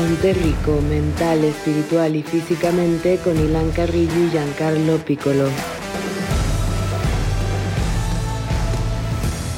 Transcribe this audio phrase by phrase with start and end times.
[0.00, 5.50] Ponte Rico, mental, espiritual y físicamente con Ilan Carrillo y Giancarlo Piccolo.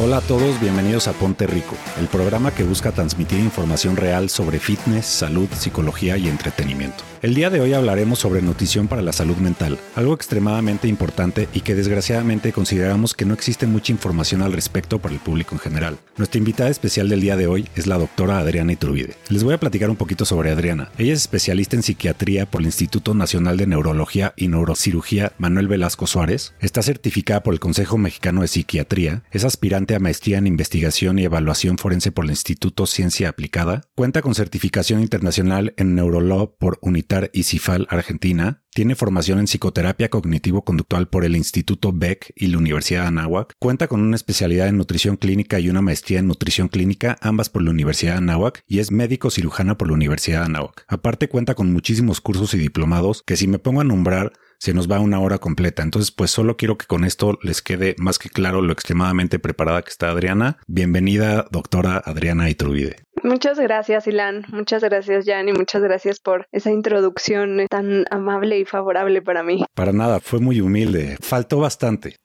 [0.04, 4.58] Hola a todos, bienvenidos a Ponte Rico, el programa que busca transmitir información real sobre
[4.58, 7.04] fitness, salud, psicología y entretenimiento.
[7.22, 11.60] El día de hoy hablaremos sobre nutrición para la salud mental, algo extremadamente importante y
[11.60, 15.98] que desgraciadamente consideramos que no existe mucha información al respecto para el público en general.
[16.16, 19.14] Nuestra invitada especial del día de hoy es la doctora Adriana Iturbide.
[19.28, 20.90] Les voy a platicar un poquito sobre Adriana.
[20.98, 26.08] Ella es especialista en psiquiatría por el Instituto Nacional de Neurología y Neurocirugía Manuel Velasco
[26.08, 31.18] Suárez, está certificada por el Consejo Mexicano de Psiquiatría, es aspirante a maestría en investigación
[31.18, 36.78] y evaluación forense por el Instituto Ciencia Aplicada, cuenta con certificación internacional en Neurolaw por
[36.80, 37.02] Unidad
[37.32, 38.62] y Cifal, Argentina.
[38.74, 43.52] Tiene formación en psicoterapia cognitivo-conductual por el Instituto Beck y la Universidad de Anáhuac.
[43.58, 47.62] Cuenta con una especialidad en nutrición clínica y una maestría en nutrición clínica, ambas por
[47.62, 50.84] la Universidad de Anáhuac, y es médico cirujana por la Universidad de Anáhuac.
[50.88, 54.88] Aparte cuenta con muchísimos cursos y diplomados que si me pongo a nombrar se nos
[54.88, 55.82] va una hora completa.
[55.82, 59.82] Entonces, pues solo quiero que con esto les quede más que claro lo extremadamente preparada
[59.82, 60.58] que está Adriana.
[60.68, 63.02] Bienvenida, doctora Adriana Iturbide.
[63.24, 64.44] Muchas gracias, Ilan.
[64.52, 69.64] Muchas gracias, Jan, y muchas gracias por esa introducción tan amable y favorable para mí.
[69.74, 71.16] Para nada, fue muy humilde.
[71.20, 72.18] Faltó bastante.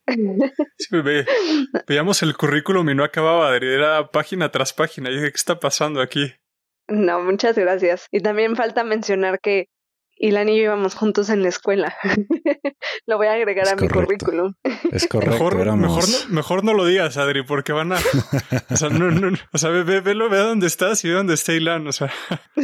[0.80, 1.26] Sí, ve,
[1.88, 5.10] veíamos el currículum y no acababa, era página tras página.
[5.10, 6.34] Y dije, ¿qué está pasando aquí?
[6.86, 8.06] No, muchas gracias.
[8.12, 9.66] Y también falta mencionar que
[10.18, 11.96] Ilan y yo íbamos juntos en la escuela.
[13.06, 14.54] lo voy a agregar a mi currículum.
[14.90, 15.32] Es correcto.
[15.32, 17.98] Mejor, mejor, no, mejor no lo digas, Adri, porque van a.
[18.70, 21.34] O sea, no, no, o sea ve, ve, ve, ve dónde estás y ve dónde
[21.34, 21.86] está Ilan.
[21.86, 22.12] O sea.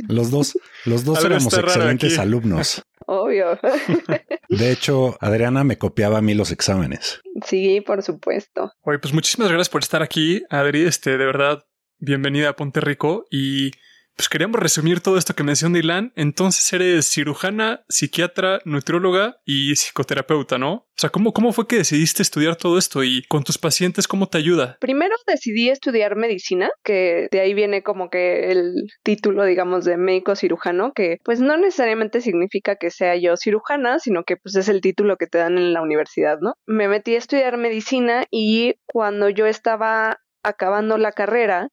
[0.08, 2.84] Los dos, los dos éramos excelentes alumnos.
[3.06, 3.58] Obvio.
[4.48, 7.20] De hecho, Adriana me copiaba a mí los exámenes.
[7.44, 8.72] Sí, por supuesto.
[8.82, 10.86] Oye, pues muchísimas gracias por estar aquí, Adri.
[10.86, 11.64] Este, de verdad,
[11.98, 13.72] bienvenida a Ponte Rico y
[14.16, 16.12] pues queríamos resumir todo esto que mencionó Ilan.
[16.16, 20.72] Entonces eres cirujana, psiquiatra, nutrióloga y psicoterapeuta, ¿no?
[20.72, 24.28] O sea, ¿cómo, ¿cómo fue que decidiste estudiar todo esto y con tus pacientes cómo
[24.28, 24.78] te ayuda?
[24.80, 30.36] Primero decidí estudiar medicina, que de ahí viene como que el título, digamos, de médico
[30.36, 34.80] cirujano, que pues no necesariamente significa que sea yo cirujana, sino que pues es el
[34.80, 36.54] título que te dan en la universidad, ¿no?
[36.66, 41.68] Me metí a estudiar medicina y cuando yo estaba acabando la carrera,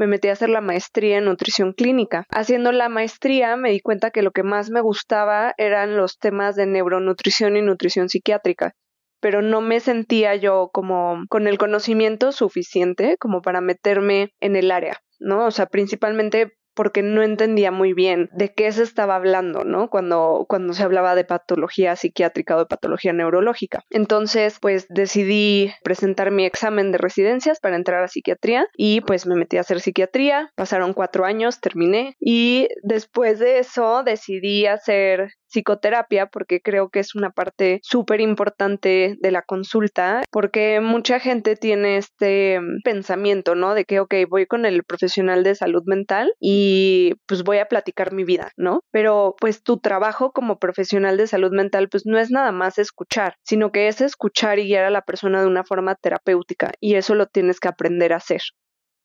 [0.00, 2.24] me metí a hacer la maestría en nutrición clínica.
[2.30, 6.56] Haciendo la maestría me di cuenta que lo que más me gustaba eran los temas
[6.56, 8.72] de neuronutrición y nutrición psiquiátrica
[9.20, 14.70] pero no me sentía yo como con el conocimiento suficiente como para meterme en el
[14.70, 15.44] área, ¿no?
[15.44, 19.90] O sea, principalmente porque no entendía muy bien de qué se estaba hablando, ¿no?
[19.90, 23.82] Cuando, cuando se hablaba de patología psiquiátrica o de patología neurológica.
[23.90, 29.36] Entonces, pues decidí presentar mi examen de residencias para entrar a psiquiatría y pues me
[29.36, 30.50] metí a hacer psiquiatría.
[30.54, 37.14] Pasaron cuatro años, terminé y después de eso decidí hacer psicoterapia porque creo que es
[37.14, 43.74] una parte súper importante de la consulta porque mucha gente tiene este pensamiento, ¿no?
[43.74, 48.12] De que, ok, voy con el profesional de salud mental y pues voy a platicar
[48.12, 48.80] mi vida, ¿no?
[48.90, 53.34] Pero pues tu trabajo como profesional de salud mental pues no es nada más escuchar,
[53.42, 57.14] sino que es escuchar y guiar a la persona de una forma terapéutica y eso
[57.14, 58.40] lo tienes que aprender a hacer.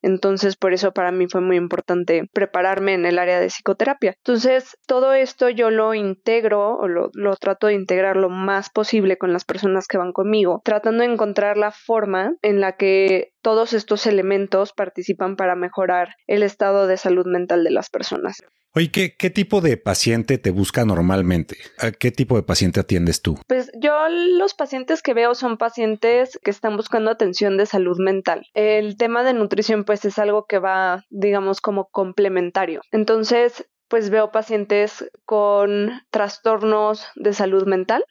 [0.01, 4.13] Entonces, por eso para mí fue muy importante prepararme en el área de psicoterapia.
[4.17, 9.17] Entonces, todo esto yo lo integro o lo, lo, trato de integrar lo más posible
[9.17, 13.73] con las personas que van conmigo, tratando de encontrar la forma en la que todos
[13.73, 18.37] estos elementos participan para mejorar el estado de salud mental de las personas.
[18.73, 21.55] Oye, ¿qué, ¿qué, tipo de paciente te busca normalmente?
[21.77, 23.37] ¿A qué tipo de paciente atiendes tú?
[23.47, 28.47] Pues yo los pacientes que veo son pacientes que están buscando atención de salud mental.
[28.55, 32.81] El tema de nutrición pues es algo que va, digamos, como complementario.
[32.91, 38.03] Entonces, pues veo pacientes con trastornos de salud mental,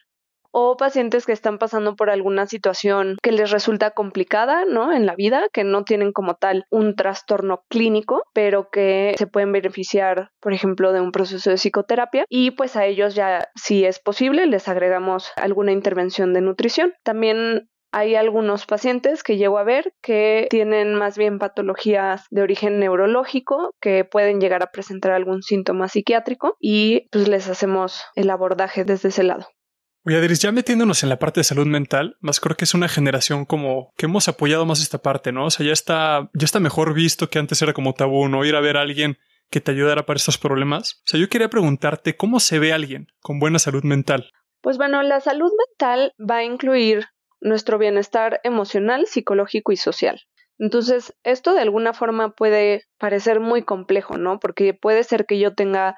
[0.57, 4.93] o pacientes que están pasando por alguna situación que les resulta complicada, ¿no?
[4.93, 9.51] En la vida, que no tienen como tal un trastorno clínico, pero que se pueden
[9.51, 13.99] beneficiar, por ejemplo, de un proceso de psicoterapia y pues a ellos ya, si es
[13.99, 16.93] posible, les agregamos alguna intervención de nutrición.
[17.03, 22.79] También hay algunos pacientes que llego a ver que tienen más bien patologías de origen
[22.79, 28.85] neurológico que pueden llegar a presentar algún síntoma psiquiátrico y pues les hacemos el abordaje
[28.85, 29.47] desde ese lado.
[30.07, 32.87] Oye, Adris, ya metiéndonos en la parte de salud mental, más creo que es una
[32.87, 35.45] generación como que hemos apoyado más esta parte, ¿no?
[35.45, 38.45] O sea, ya está, ya está mejor visto que antes era como tabú, ¿no?
[38.45, 39.17] Ir a ver a alguien
[39.49, 41.01] que te ayudara para estos problemas.
[41.05, 44.31] O sea, yo quería preguntarte cómo se ve alguien con buena salud mental.
[44.61, 47.07] Pues bueno, la salud mental va a incluir
[47.41, 50.21] nuestro bienestar emocional, psicológico y social.
[50.59, 54.39] Entonces, esto de alguna forma puede parecer muy complejo, ¿no?
[54.39, 55.97] Porque puede ser que yo tenga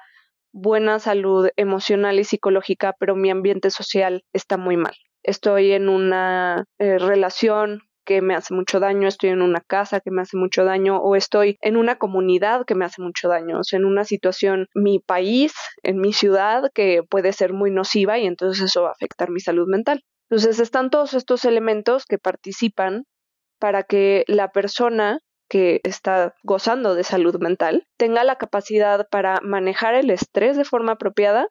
[0.52, 4.94] buena salud emocional y psicológica, pero mi ambiente social está muy mal.
[5.22, 10.10] Estoy en una eh, relación que me hace mucho daño, estoy en una casa que
[10.10, 13.64] me hace mucho daño o estoy en una comunidad que me hace mucho daño, o
[13.64, 15.52] sea, en una situación, mi país,
[15.82, 19.40] en mi ciudad, que puede ser muy nociva y entonces eso va a afectar mi
[19.40, 20.02] salud mental.
[20.30, 23.04] Entonces están todos estos elementos que participan
[23.58, 29.94] para que la persona que está gozando de salud mental tenga la capacidad para manejar
[29.94, 31.48] el estrés de forma apropiada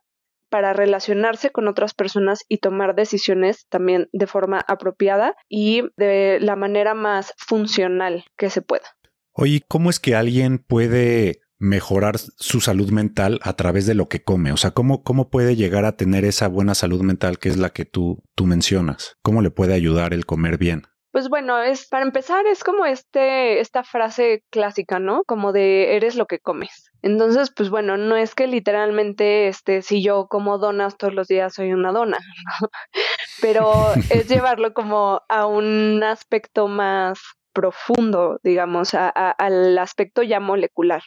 [0.49, 6.55] para relacionarse con otras personas y tomar decisiones también de forma apropiada y de la
[6.55, 8.85] manera más funcional que se pueda.
[9.33, 14.23] Oye, ¿cómo es que alguien puede mejorar su salud mental a través de lo que
[14.23, 14.51] come?
[14.51, 17.69] O sea, ¿cómo, cómo puede llegar a tener esa buena salud mental que es la
[17.71, 19.17] que tú, tú mencionas?
[19.21, 20.83] ¿Cómo le puede ayudar el comer bien?
[21.17, 25.23] Pues bueno, es para empezar es como este esta frase clásica, ¿no?
[25.25, 26.91] Como de eres lo que comes.
[27.01, 31.55] Entonces, pues bueno, no es que literalmente este si yo como donas todos los días
[31.55, 32.69] soy una dona, ¿no?
[33.41, 33.73] pero
[34.11, 37.19] es llevarlo como a un aspecto más
[37.51, 41.01] profundo, digamos, a, al aspecto ya molecular.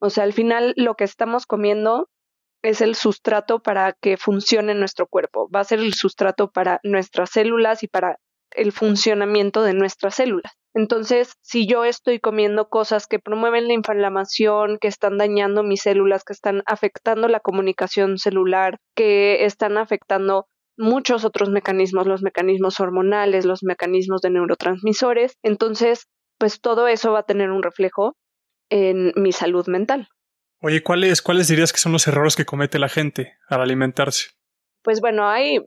[0.00, 2.08] O sea, al final lo que estamos comiendo
[2.64, 7.30] es el sustrato para que funcione nuestro cuerpo, va a ser el sustrato para nuestras
[7.30, 8.18] células y para
[8.54, 10.52] el funcionamiento de nuestras células.
[10.74, 16.24] Entonces, si yo estoy comiendo cosas que promueven la inflamación, que están dañando mis células,
[16.24, 20.46] que están afectando la comunicación celular, que están afectando
[20.76, 26.08] muchos otros mecanismos, los mecanismos hormonales, los mecanismos de neurotransmisores, entonces,
[26.38, 28.16] pues todo eso va a tener un reflejo
[28.68, 30.08] en mi salud mental.
[30.60, 34.30] Oye, ¿cuáles, ¿cuáles dirías que son los errores que comete la gente al alimentarse?
[34.82, 35.60] Pues bueno, hay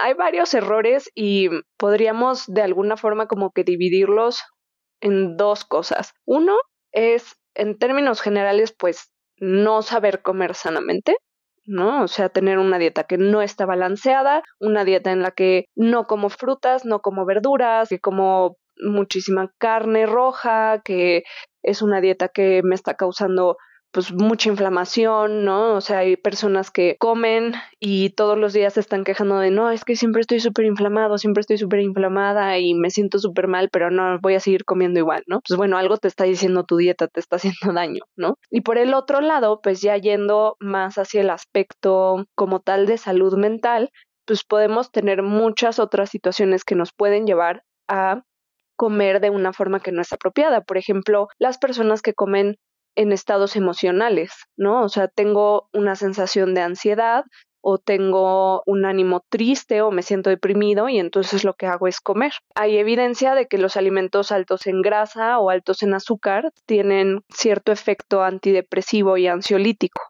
[0.00, 4.42] hay varios errores y podríamos de alguna forma como que dividirlos
[5.00, 6.12] en dos cosas.
[6.24, 6.56] Uno
[6.92, 11.16] es, en términos generales, pues no saber comer sanamente,
[11.64, 12.02] ¿no?
[12.02, 16.04] O sea, tener una dieta que no está balanceada, una dieta en la que no
[16.04, 21.24] como frutas, no como verduras, que como muchísima carne roja, que
[21.62, 23.56] es una dieta que me está causando
[23.96, 25.74] pues mucha inflamación, ¿no?
[25.74, 29.70] O sea, hay personas que comen y todos los días se están quejando de, no,
[29.70, 33.70] es que siempre estoy súper inflamado, siempre estoy súper inflamada y me siento súper mal,
[33.72, 35.40] pero no, voy a seguir comiendo igual, ¿no?
[35.40, 38.36] Pues bueno, algo te está diciendo tu dieta, te está haciendo daño, ¿no?
[38.50, 42.98] Y por el otro lado, pues ya yendo más hacia el aspecto como tal de
[42.98, 43.88] salud mental,
[44.26, 48.24] pues podemos tener muchas otras situaciones que nos pueden llevar a
[48.76, 50.60] comer de una forma que no es apropiada.
[50.60, 52.56] Por ejemplo, las personas que comen
[52.96, 54.82] en estados emocionales, ¿no?
[54.82, 57.24] O sea, tengo una sensación de ansiedad
[57.60, 62.00] o tengo un ánimo triste o me siento deprimido y entonces lo que hago es
[62.00, 62.32] comer.
[62.54, 67.72] Hay evidencia de que los alimentos altos en grasa o altos en azúcar tienen cierto
[67.72, 70.00] efecto antidepresivo y ansiolítico.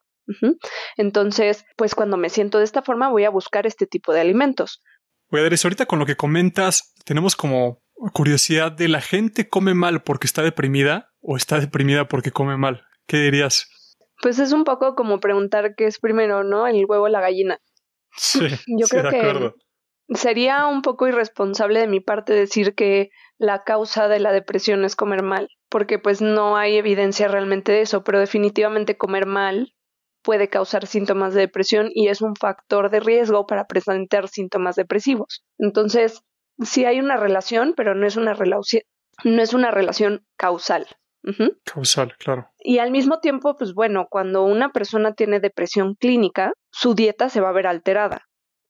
[0.96, 4.82] Entonces, pues cuando me siento de esta forma voy a buscar este tipo de alimentos.
[5.30, 7.80] Voy a ver, ahorita con lo que comentas, tenemos como
[8.12, 12.86] curiosidad de la gente come mal porque está deprimida o está deprimida porque come mal?
[13.06, 13.68] ¿Qué dirías?
[14.22, 16.66] Pues es un poco como preguntar qué es primero, ¿no?
[16.66, 17.58] El huevo o la gallina.
[18.16, 18.38] Sí,
[18.78, 19.52] yo creo que
[20.14, 24.94] sería un poco irresponsable de mi parte decir que la causa de la depresión es
[24.94, 29.74] comer mal, porque pues no hay evidencia realmente de eso, pero definitivamente comer mal
[30.22, 35.44] puede causar síntomas de depresión y es un factor de riesgo para presentar síntomas depresivos.
[35.58, 36.22] Entonces,
[36.62, 38.36] sí hay una relación, pero no es una
[39.24, 40.86] no es una relación causal.
[41.64, 42.48] Causal, claro.
[42.58, 47.40] Y al mismo tiempo, pues bueno, cuando una persona tiene depresión clínica, su dieta se
[47.40, 48.22] va a ver alterada.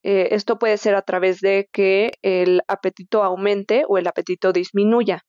[0.02, 5.22] Eh, esto puede ser a través de que el apetito aumente o el apetito disminuya.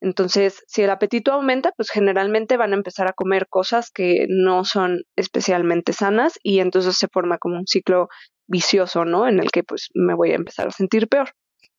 [0.00, 4.64] Entonces, si el apetito aumenta, pues generalmente van a empezar a comer cosas que no
[4.64, 8.08] son especialmente sanas y entonces se forma como un ciclo
[8.46, 9.28] vicioso, ¿no?
[9.28, 11.30] En el que pues me voy a empezar a sentir peor.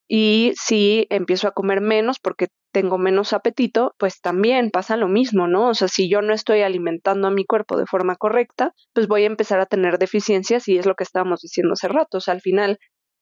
[0.08, 5.48] Y si empiezo a comer menos porque tengo menos apetito, pues también pasa lo mismo,
[5.48, 5.70] ¿no?
[5.70, 9.24] O sea, si yo no estoy alimentando a mi cuerpo de forma correcta, pues voy
[9.24, 12.18] a empezar a tener deficiencias y es lo que estábamos diciendo hace rato.
[12.18, 12.80] O sea, al final,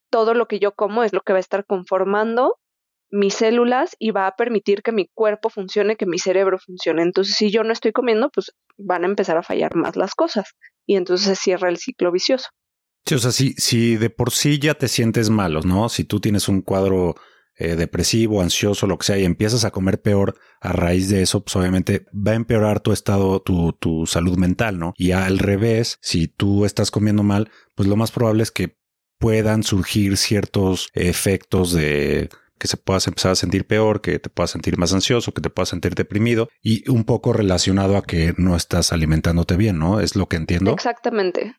[0.09, 2.55] todo lo que yo como es lo que va a estar conformando
[3.11, 7.01] mis células y va a permitir que mi cuerpo funcione, que mi cerebro funcione.
[7.01, 10.51] Entonces, si yo no estoy comiendo, pues van a empezar a fallar más las cosas
[10.85, 12.49] y entonces se cierra el ciclo vicioso.
[13.05, 15.89] Sí, o sea, si, si de por sí ya te sientes malo, ¿no?
[15.89, 17.15] Si tú tienes un cuadro
[17.59, 21.43] eh, depresivo, ansioso, lo que sea, y empiezas a comer peor a raíz de eso,
[21.43, 24.93] pues obviamente va a empeorar tu estado, tu, salud mental, ¿no?
[24.95, 28.77] Y al revés, si tú estás comiendo mal, pues lo más probable es que
[29.17, 34.51] puedan surgir ciertos efectos de que se puedas empezar a sentir peor, que te puedas
[34.51, 38.55] sentir más ansioso, que te puedas sentir deprimido y un poco relacionado a que no
[38.55, 40.01] estás alimentándote bien, ¿no?
[40.01, 40.73] Es lo que entiendo.
[40.73, 41.55] Exactamente.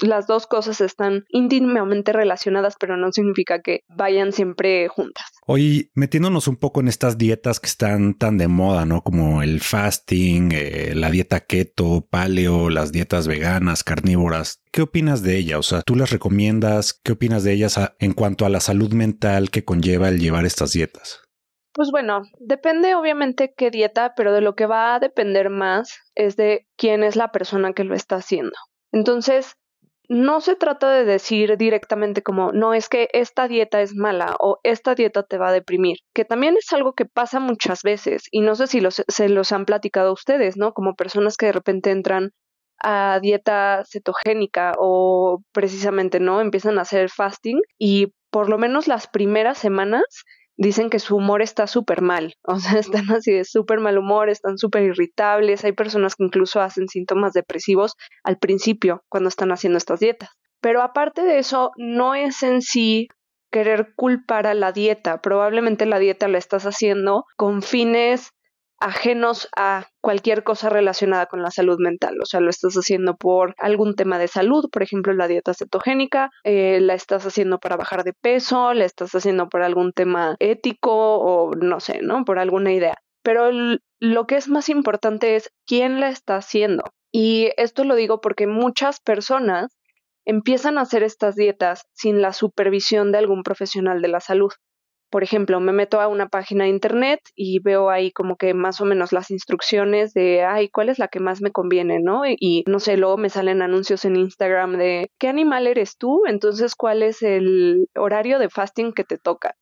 [0.00, 5.26] Las dos cosas están íntimamente relacionadas, pero no significa que vayan siempre juntas.
[5.50, 9.00] Hoy metiéndonos un poco en estas dietas que están tan de moda, ¿no?
[9.00, 14.62] Como el fasting, eh, la dieta keto, paleo, las dietas veganas, carnívoras.
[14.70, 15.58] ¿Qué opinas de ellas?
[15.58, 16.92] O sea, ¿tú las recomiendas?
[17.02, 20.72] ¿Qué opinas de ellas en cuanto a la salud mental que conlleva el llevar estas
[20.72, 21.22] dietas?
[21.72, 26.36] Pues bueno, depende obviamente qué dieta, pero de lo que va a depender más es
[26.36, 28.52] de quién es la persona que lo está haciendo.
[28.92, 29.56] Entonces,
[30.08, 34.58] no se trata de decir directamente como, no es que esta dieta es mala o
[34.62, 38.40] esta dieta te va a deprimir, que también es algo que pasa muchas veces y
[38.40, 40.72] no sé si se los han platicado a ustedes, ¿no?
[40.72, 42.30] Como personas que de repente entran
[42.82, 46.40] a dieta cetogénica o precisamente, ¿no?
[46.40, 50.04] Empiezan a hacer fasting y por lo menos las primeras semanas
[50.58, 54.28] dicen que su humor está súper mal, o sea, están así de súper mal humor,
[54.28, 59.78] están súper irritables, hay personas que incluso hacen síntomas depresivos al principio cuando están haciendo
[59.78, 60.30] estas dietas.
[60.60, 63.06] Pero aparte de eso, no es en sí
[63.50, 68.32] querer culpar a la dieta, probablemente la dieta la estás haciendo con fines
[68.80, 72.16] ajenos a cualquier cosa relacionada con la salud mental.
[72.22, 76.30] O sea, lo estás haciendo por algún tema de salud, por ejemplo, la dieta cetogénica,
[76.44, 81.18] eh, la estás haciendo para bajar de peso, la estás haciendo por algún tema ético
[81.18, 82.24] o no sé, ¿no?
[82.24, 82.96] Por alguna idea.
[83.22, 83.50] Pero
[84.00, 86.84] lo que es más importante es quién la está haciendo.
[87.12, 89.76] Y esto lo digo porque muchas personas
[90.24, 94.52] empiezan a hacer estas dietas sin la supervisión de algún profesional de la salud
[95.10, 98.80] por ejemplo, me meto a una página de internet y veo ahí como que más
[98.80, 102.22] o menos las instrucciones de, ay, ¿cuál es la que más me conviene, no?
[102.26, 106.22] Y, no sé, luego me salen anuncios en Instagram de, ¿qué animal eres tú?
[106.26, 109.54] Entonces, ¿cuál es el horario de fasting que te toca?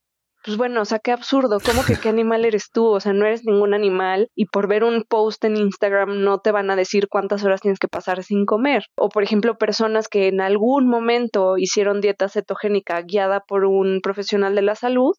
[0.47, 2.87] Pues bueno, o sea, qué absurdo, ¿cómo que qué animal eres tú?
[2.87, 6.53] O sea, no eres ningún animal y por ver un post en Instagram no te
[6.53, 8.85] van a decir cuántas horas tienes que pasar sin comer.
[8.97, 14.55] O por ejemplo, personas que en algún momento hicieron dieta cetogénica guiada por un profesional
[14.55, 15.17] de la salud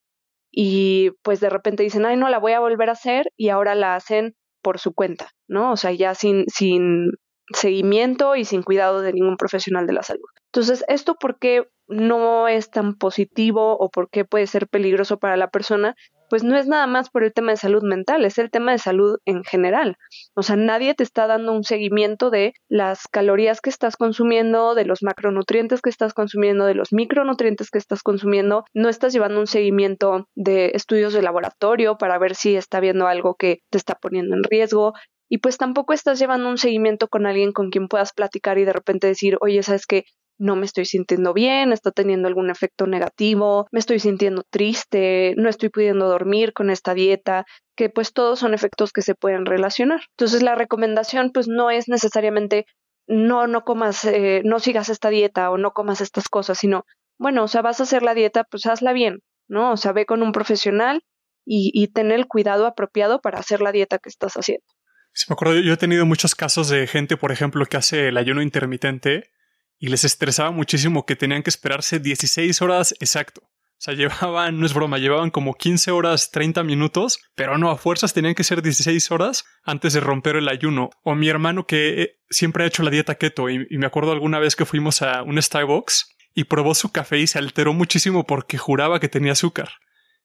[0.59, 3.75] y pues de repente dicen, ay, no, la voy a volver a hacer y ahora
[3.75, 4.33] la hacen
[4.63, 5.71] por su cuenta, ¿no?
[5.71, 7.11] O sea, ya sin, sin
[7.53, 10.25] seguimiento y sin cuidado de ningún profesional de la salud.
[10.51, 15.37] Entonces, ¿esto por qué no es tan positivo o por qué puede ser peligroso para
[15.37, 15.93] la persona?
[16.29, 18.77] Pues no es nada más por el tema de salud mental, es el tema de
[18.77, 19.97] salud en general.
[20.35, 24.85] O sea, nadie te está dando un seguimiento de las calorías que estás consumiendo, de
[24.85, 28.65] los macronutrientes que estás consumiendo, de los micronutrientes que estás consumiendo.
[28.73, 33.35] No estás llevando un seguimiento de estudios de laboratorio para ver si está viendo algo
[33.35, 34.93] que te está poniendo en riesgo.
[35.29, 38.73] Y pues tampoco estás llevando un seguimiento con alguien con quien puedas platicar y de
[38.73, 40.05] repente decir, oye, ¿sabes qué?
[40.37, 45.49] No me estoy sintiendo bien, está teniendo algún efecto negativo, me estoy sintiendo triste, no
[45.49, 50.01] estoy pudiendo dormir con esta dieta, que pues todos son efectos que se pueden relacionar.
[50.17, 52.65] Entonces la recomendación pues no es necesariamente
[53.07, 56.83] no, no comas, eh, no sigas esta dieta o no comas estas cosas, sino,
[57.17, 59.71] bueno, o sea, vas a hacer la dieta, pues hazla bien, ¿no?
[59.71, 61.01] O sea, ve con un profesional
[61.45, 64.65] y, y tener el cuidado apropiado para hacer la dieta que estás haciendo.
[65.13, 68.17] Sí, me acuerdo, yo he tenido muchos casos de gente, por ejemplo, que hace el
[68.17, 69.31] ayuno intermitente
[69.79, 73.41] y les estresaba muchísimo que tenían que esperarse 16 horas exacto.
[73.43, 77.77] O sea, llevaban, no es broma, llevaban como 15 horas 30 minutos, pero no, a
[77.77, 80.89] fuerzas tenían que ser 16 horas antes de romper el ayuno.
[81.03, 84.39] O mi hermano que eh, siempre ha hecho la dieta keto y, me acuerdo alguna
[84.39, 88.57] vez que fuimos a un Starbucks y probó su café y se alteró muchísimo porque
[88.57, 89.69] juraba que tenía azúcar.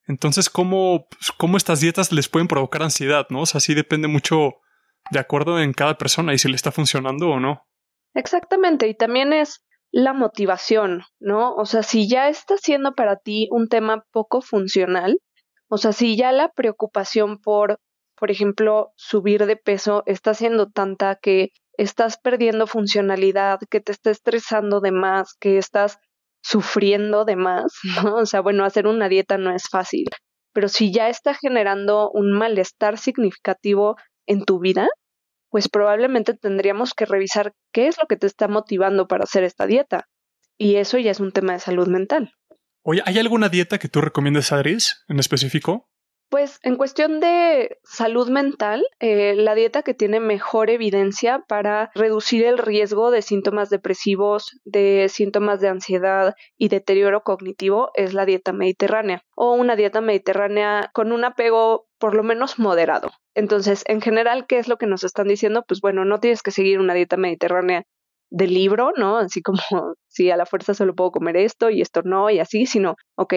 [0.07, 1.07] Entonces, ¿cómo,
[1.37, 3.43] cómo estas dietas les pueden provocar ansiedad, no?
[3.43, 4.55] O sea, sí depende mucho
[5.11, 7.67] de acuerdo en cada persona y si le está funcionando o no.
[8.15, 11.55] Exactamente, y también es la motivación, ¿no?
[11.55, 15.19] O sea, si ya está siendo para ti un tema poco funcional,
[15.69, 17.79] o sea, si ya la preocupación por,
[18.17, 24.11] por ejemplo, subir de peso está siendo tanta que estás perdiendo funcionalidad, que te está
[24.11, 25.99] estresando de más, que estás
[26.43, 27.73] sufriendo de más,
[28.05, 28.17] ¿no?
[28.17, 30.07] O sea, bueno, hacer una dieta no es fácil,
[30.53, 34.89] pero si ya está generando un malestar significativo en tu vida,
[35.53, 39.67] pues probablemente tendríamos que revisar qué es lo que te está motivando para hacer esta
[39.67, 40.09] dieta.
[40.57, 42.33] Y eso ya es un tema de salud mental.
[42.83, 45.92] Oye, ¿hay alguna dieta que tú recomiendes, Adris, en específico?
[46.33, 52.47] Pues en cuestión de salud mental, eh, la dieta que tiene mejor evidencia para reducir
[52.47, 58.55] el riesgo de síntomas depresivos, de síntomas de ansiedad y deterioro cognitivo es la dieta
[58.55, 63.11] mediterránea o una dieta mediterránea con un apego por lo menos moderado.
[63.35, 65.67] Entonces, en general, ¿qué es lo que nos están diciendo?
[65.69, 67.83] Pues bueno, no tienes que seguir una dieta mediterránea
[68.31, 69.19] de libro, ¿no?
[69.19, 69.59] Así como
[70.09, 73.35] si a la fuerza solo puedo comer esto y esto no y así, sino, ok,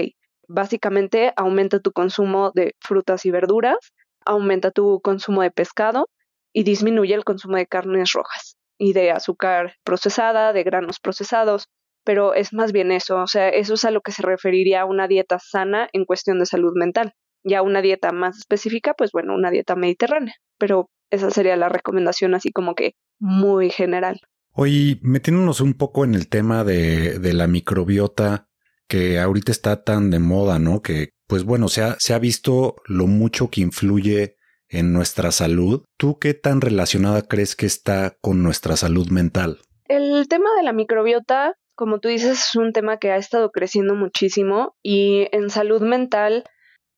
[0.47, 3.77] básicamente aumenta tu consumo de frutas y verduras,
[4.25, 6.09] aumenta tu consumo de pescado
[6.53, 11.67] y disminuye el consumo de carnes rojas y de azúcar procesada, de granos procesados,
[12.03, 15.07] pero es más bien eso, o sea, eso es a lo que se referiría una
[15.07, 17.13] dieta sana en cuestión de salud mental.
[17.43, 22.33] Ya una dieta más específica, pues bueno, una dieta mediterránea, pero esa sería la recomendación
[22.33, 24.19] así como que muy general.
[24.51, 28.47] Hoy metiéndonos un poco en el tema de la microbiota
[28.87, 30.81] que ahorita está tan de moda, ¿no?
[30.81, 34.35] Que pues bueno, se ha, se ha visto lo mucho que influye
[34.69, 35.83] en nuestra salud.
[35.97, 39.59] ¿Tú qué tan relacionada crees que está con nuestra salud mental?
[39.87, 43.95] El tema de la microbiota, como tú dices, es un tema que ha estado creciendo
[43.95, 46.43] muchísimo y en salud mental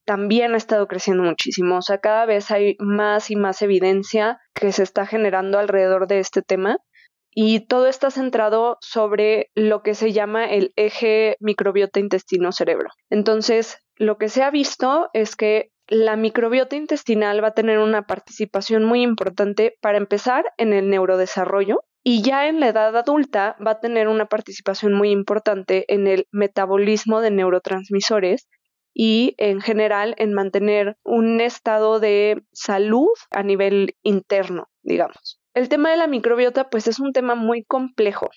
[0.06, 1.77] también ha estado creciendo muchísimo.
[1.77, 6.20] O sea, cada vez hay más y más evidencia que se está generando alrededor de
[6.20, 6.77] este tema
[7.39, 12.89] y todo está centrado sobre lo que se llama el eje microbiota intestino-cerebro.
[13.12, 18.08] Entonces, lo que se ha visto es que la microbiota intestinal va a tener una
[18.08, 23.72] participación muy importante para empezar en el neurodesarrollo y ya en la edad adulta va
[23.74, 28.48] a tener una participación muy importante en el metabolismo de neurotransmisores
[28.96, 35.39] y en general en mantener un estado de salud a nivel interno, digamos.
[35.57, 38.29] El tema de la microbiota pues es un tema muy complejo.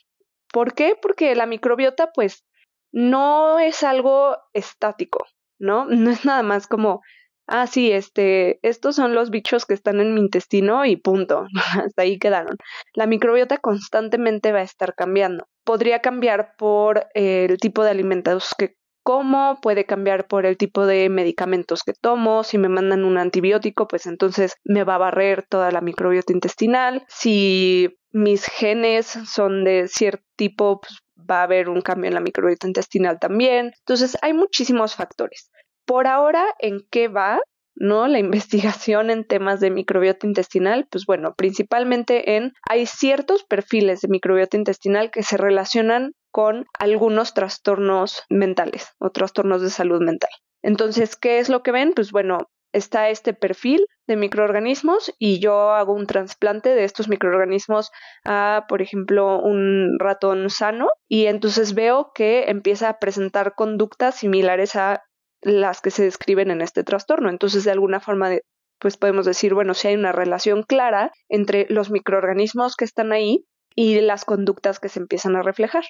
[0.50, 0.96] ¿Por qué?
[1.00, 2.46] Porque la microbiota pues
[2.92, 5.26] no es algo estático,
[5.58, 5.84] ¿no?
[5.84, 7.02] No es nada más como,
[7.46, 11.44] ah, sí, este, estos son los bichos que están en mi intestino y punto,
[11.84, 12.56] hasta ahí quedaron.
[12.94, 15.46] La microbiota constantemente va a estar cambiando.
[15.62, 21.08] Podría cambiar por el tipo de alimentos que como, puede cambiar por el tipo de
[21.08, 25.70] medicamentos que tomo, si me mandan un antibiótico, pues entonces me va a barrer toda
[25.70, 31.80] la microbiota intestinal, si mis genes son de cierto tipo, pues va a haber un
[31.80, 33.72] cambio en la microbiota intestinal también.
[33.78, 35.50] Entonces, hay muchísimos factores.
[35.84, 37.40] Por ahora, ¿en qué va?
[37.80, 38.06] ¿No?
[38.06, 44.08] La investigación en temas de microbiota intestinal, pues bueno, principalmente en hay ciertos perfiles de
[44.08, 50.30] microbiota intestinal que se relacionan con algunos trastornos mentales o trastornos de salud mental.
[50.62, 51.92] Entonces, ¿qué es lo que ven?
[51.94, 52.38] Pues bueno,
[52.72, 57.90] está este perfil de microorganismos y yo hago un trasplante de estos microorganismos
[58.24, 64.76] a, por ejemplo, un ratón sano y entonces veo que empieza a presentar conductas similares
[64.76, 65.02] a
[65.42, 67.30] las que se describen en este trastorno.
[67.30, 68.30] Entonces, de alguna forma,
[68.78, 73.44] pues podemos decir, bueno, si hay una relación clara entre los microorganismos que están ahí
[73.74, 75.84] y las conductas que se empiezan a reflejar.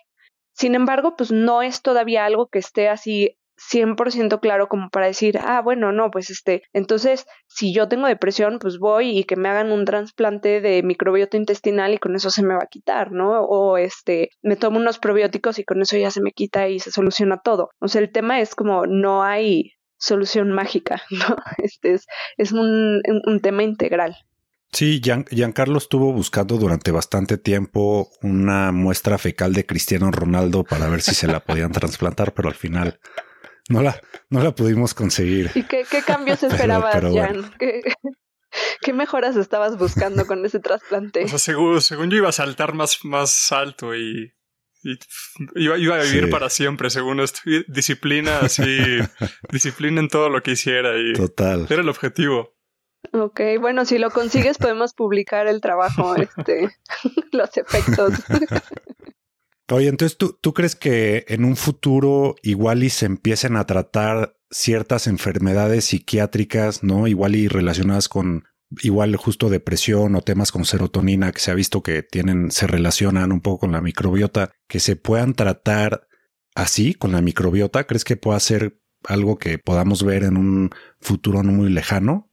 [0.52, 5.38] Sin embargo, pues no es todavía algo que esté así 100% claro como para decir,
[5.38, 9.48] ah, bueno, no, pues este, entonces, si yo tengo depresión, pues voy y que me
[9.48, 13.42] hagan un trasplante de microbiota intestinal y con eso se me va a quitar, ¿no?
[13.42, 16.90] O este, me tomo unos probióticos y con eso ya se me quita y se
[16.90, 17.70] soluciona todo.
[17.80, 21.36] O sea, el tema es como no hay solución mágica, ¿no?
[21.58, 22.06] Este es,
[22.38, 24.16] es un, un tema integral.
[24.72, 31.02] Sí, Giancarlo estuvo buscando durante bastante tiempo una muestra fecal de Cristiano Ronaldo para ver
[31.02, 33.00] si se la podían trasplantar, pero al final
[33.70, 35.50] no la, no la pudimos conseguir.
[35.54, 37.50] ¿Y qué, cambios esperabas, Jan?
[38.82, 41.24] ¿Qué, mejoras estabas buscando con ese trasplante?
[41.24, 44.34] O sea, según, según yo iba a saltar más, más alto y,
[45.54, 47.40] iba, iba, a vivir para siempre, según esto.
[47.68, 48.64] Disciplina, así,
[49.52, 51.66] disciplina en todo lo que hiciera y Total.
[51.70, 52.56] era el objetivo.
[53.12, 56.76] Ok, bueno, si lo consigues podemos publicar el trabajo, este,
[57.32, 58.14] los efectos.
[59.70, 64.36] Oye, entonces ¿tú, tú crees que en un futuro igual y se empiecen a tratar
[64.50, 67.06] ciertas enfermedades psiquiátricas, ¿no?
[67.06, 68.44] Igual y relacionadas con
[68.82, 73.32] igual justo depresión o temas con serotonina que se ha visto que tienen, se relacionan
[73.32, 76.06] un poco con la microbiota, que se puedan tratar
[76.54, 77.84] así con la microbiota?
[77.84, 82.26] ¿Crees que pueda ser algo que podamos ver en un futuro no muy lejano?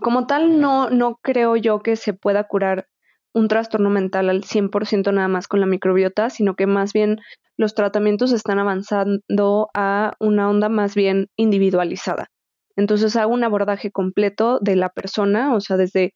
[0.00, 2.88] como tal, no, no creo yo que se pueda curar
[3.36, 7.18] un trastorno mental al 100% nada más con la microbiota, sino que más bien
[7.58, 12.30] los tratamientos están avanzando a una onda más bien individualizada.
[12.76, 16.14] Entonces hago un abordaje completo de la persona, o sea, desde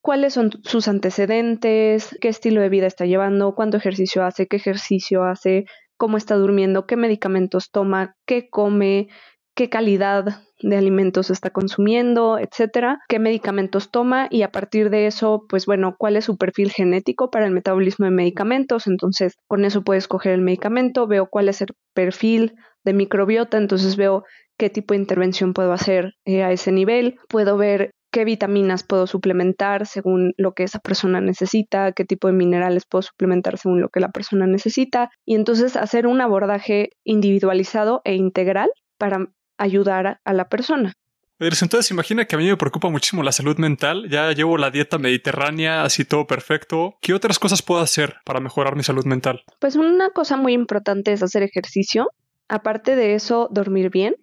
[0.00, 5.24] cuáles son sus antecedentes, qué estilo de vida está llevando, cuánto ejercicio hace, qué ejercicio
[5.24, 5.66] hace,
[5.98, 9.08] cómo está durmiendo, qué medicamentos toma, qué come,
[9.54, 15.44] qué calidad de alimentos está consumiendo, etcétera, qué medicamentos toma y a partir de eso,
[15.48, 18.86] pues bueno, cuál es su perfil genético para el metabolismo de medicamentos.
[18.86, 23.96] Entonces, con eso puedes coger el medicamento, veo cuál es el perfil de microbiota, entonces
[23.96, 24.24] veo
[24.58, 29.06] qué tipo de intervención puedo hacer eh, a ese nivel, puedo ver qué vitaminas puedo
[29.06, 33.88] suplementar según lo que esa persona necesita, qué tipo de minerales puedo suplementar según lo
[33.88, 40.32] que la persona necesita y entonces hacer un abordaje individualizado e integral para ayudar a
[40.32, 40.94] la persona.
[41.38, 44.08] Entonces imagina que a mí me preocupa muchísimo la salud mental.
[44.08, 46.94] Ya llevo la dieta mediterránea, así todo perfecto.
[47.00, 49.42] ¿Qué otras cosas puedo hacer para mejorar mi salud mental?
[49.58, 52.10] Pues una cosa muy importante es hacer ejercicio.
[52.48, 54.14] Aparte de eso, dormir bien.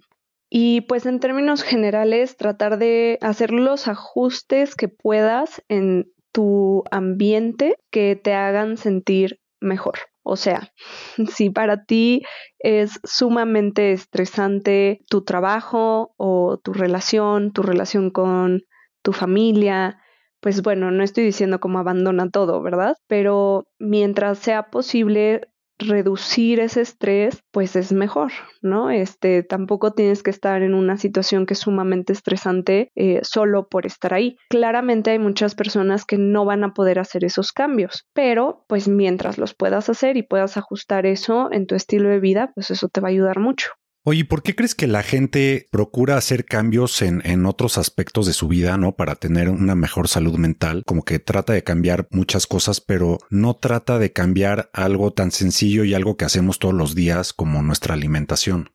[0.49, 7.75] Y pues en términos generales, tratar de hacer los ajustes que puedas en tu ambiente
[7.91, 9.99] que te hagan sentir mejor.
[10.29, 10.71] O sea,
[11.35, 12.23] si para ti
[12.59, 18.61] es sumamente estresante tu trabajo o tu relación, tu relación con
[19.01, 19.99] tu familia,
[20.41, 22.95] pues bueno, no estoy diciendo como abandona todo, ¿verdad?
[23.07, 25.41] Pero mientras sea posible,
[25.79, 28.89] reducir ese estrés, pues es mejor, ¿no?
[28.91, 33.85] Este, tampoco tienes que estar en una situación que es sumamente estresante eh, solo por
[33.85, 34.37] estar ahí.
[34.49, 39.37] Claramente hay muchas personas que no van a poder hacer esos cambios, pero pues mientras
[39.37, 43.01] los puedas hacer y puedas ajustar eso en tu estilo de vida, pues eso te
[43.01, 43.78] va a ayudar mucho.
[44.09, 48.33] Oye, ¿por qué crees que la gente procura hacer cambios en, en, otros aspectos de
[48.33, 48.93] su vida, ¿no?
[48.93, 53.57] Para tener una mejor salud mental, como que trata de cambiar muchas cosas, pero no
[53.57, 57.93] trata de cambiar algo tan sencillo y algo que hacemos todos los días como nuestra
[57.93, 58.71] alimentación.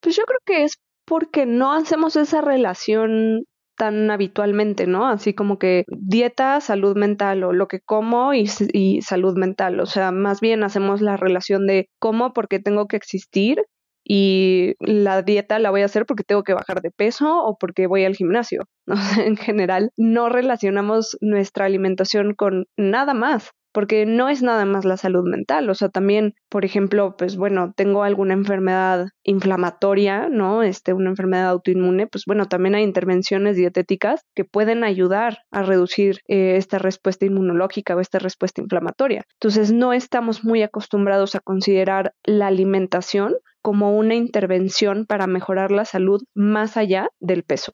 [0.00, 3.42] Pues yo creo que es porque no hacemos esa relación
[3.76, 5.08] tan habitualmente, ¿no?
[5.08, 9.80] Así como que dieta, salud mental o lo que como y, y, salud mental.
[9.80, 13.64] O sea, más bien hacemos la relación de cómo porque tengo que existir
[14.08, 17.88] y la dieta la voy a hacer porque tengo que bajar de peso o porque
[17.88, 18.68] voy al gimnasio.
[19.18, 24.96] en general, no relacionamos nuestra alimentación con nada más porque no es nada más la
[24.96, 30.62] salud mental, o sea, también, por ejemplo, pues bueno, tengo alguna enfermedad inflamatoria, ¿no?
[30.62, 36.20] Este, una enfermedad autoinmune, pues bueno, también hay intervenciones dietéticas que pueden ayudar a reducir
[36.26, 39.24] eh, esta respuesta inmunológica o esta respuesta inflamatoria.
[39.34, 43.34] Entonces, no estamos muy acostumbrados a considerar la alimentación
[43.66, 47.72] como una intervención para mejorar la salud más allá del peso.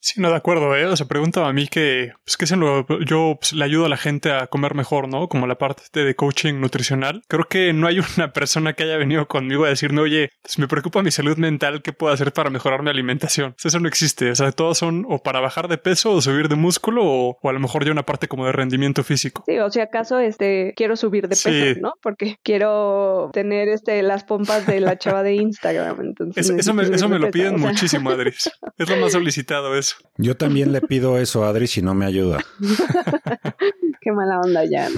[0.00, 0.86] Sí, no, de acuerdo, ¿eh?
[0.86, 3.88] O sea, pregunta a mí que, pues, que se lo, yo pues, le ayudo a
[3.88, 5.28] la gente a comer mejor, ¿no?
[5.28, 7.22] Como la parte de coaching nutricional.
[7.28, 10.68] Creo que no hay una persona que haya venido conmigo a decirme, oye, pues me
[10.68, 13.54] preocupa mi salud mental, ¿qué puedo hacer para mejorar mi alimentación?
[13.62, 14.30] eso no existe.
[14.30, 17.48] O sea, todos son o para bajar de peso o subir de músculo o, o
[17.48, 19.44] a lo mejor ya una parte como de rendimiento físico.
[19.46, 21.92] Sí, o si acaso, este, quiero subir de peso, ¿no?
[22.02, 26.00] Porque quiero tener, este, las pompas de la chava de Instagram.
[26.00, 28.50] Entonces eso, me, eso me lo piden muchísimo, Adris.
[28.78, 30.10] Es lo más solicitado eso.
[30.16, 32.38] Yo también le pido eso a Adri si no me ayuda.
[34.02, 34.88] Qué mala onda ya.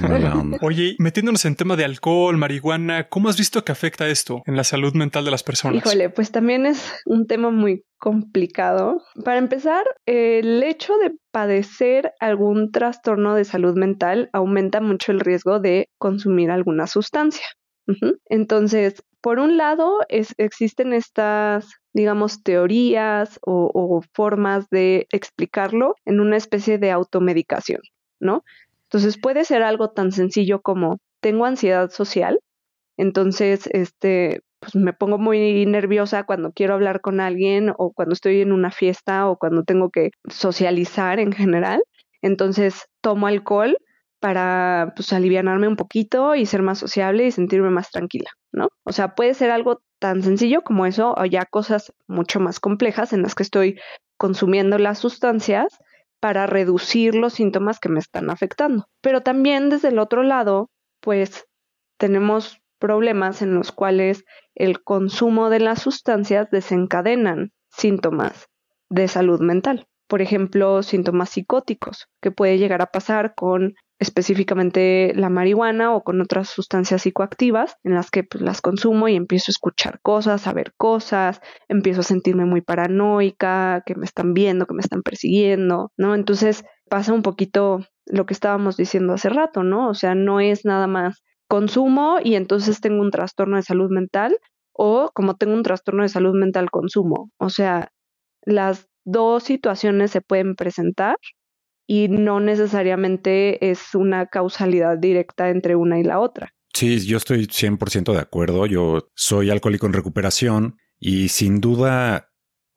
[0.61, 4.63] Oye, metiéndonos en tema de alcohol, marihuana, ¿cómo has visto que afecta esto en la
[4.63, 5.85] salud mental de las personas?
[5.85, 9.03] Híjole, pues también es un tema muy complicado.
[9.25, 15.59] Para empezar, el hecho de padecer algún trastorno de salud mental aumenta mucho el riesgo
[15.59, 17.47] de consumir alguna sustancia.
[18.27, 26.79] Entonces, por un lado, existen estas, digamos, teorías o, formas de explicarlo en una especie
[26.79, 27.81] de automedicación,
[28.21, 28.45] ¿no?
[28.85, 32.41] Entonces puede ser algo tan sencillo como tengo ansiedad social,
[32.97, 38.41] entonces, este, pues me pongo muy nerviosa cuando quiero hablar con alguien o cuando estoy
[38.41, 41.83] en una fiesta o cuando tengo que socializar en general.
[42.23, 43.77] Entonces tomo alcohol
[44.21, 48.69] para pues alivianarme un poquito y ser más sociable y sentirme más tranquila, ¿no?
[48.85, 53.13] O sea, puede ser algo tan sencillo como eso o ya cosas mucho más complejas
[53.13, 53.79] en las que estoy
[54.17, 55.79] consumiendo las sustancias
[56.19, 58.89] para reducir los síntomas que me están afectando.
[59.01, 61.47] Pero también desde el otro lado, pues
[61.99, 64.25] tenemos problemas en los cuales
[64.57, 68.49] el consumo de las sustancias desencadenan síntomas
[68.91, 69.87] de salud mental.
[70.09, 76.21] Por ejemplo, síntomas psicóticos, que puede llegar a pasar con específicamente la marihuana o con
[76.21, 80.53] otras sustancias psicoactivas en las que pues, las consumo y empiezo a escuchar cosas, a
[80.53, 85.93] ver cosas, empiezo a sentirme muy paranoica, que me están viendo, que me están persiguiendo,
[85.97, 86.17] ¿no?
[86.17, 89.89] Entonces pasa un poquito lo que estábamos diciendo hace rato, ¿no?
[89.89, 94.37] O sea, no es nada más consumo y entonces tengo un trastorno de salud mental
[94.73, 97.31] o como tengo un trastorno de salud mental consumo.
[97.39, 97.93] O sea,
[98.45, 101.17] las dos situaciones se pueden presentar
[101.87, 106.55] y no necesariamente es una causalidad directa entre una y la otra.
[106.75, 108.67] Sí, yo estoy 100% de acuerdo.
[108.67, 112.32] Yo soy alcohólico en recuperación y sin duda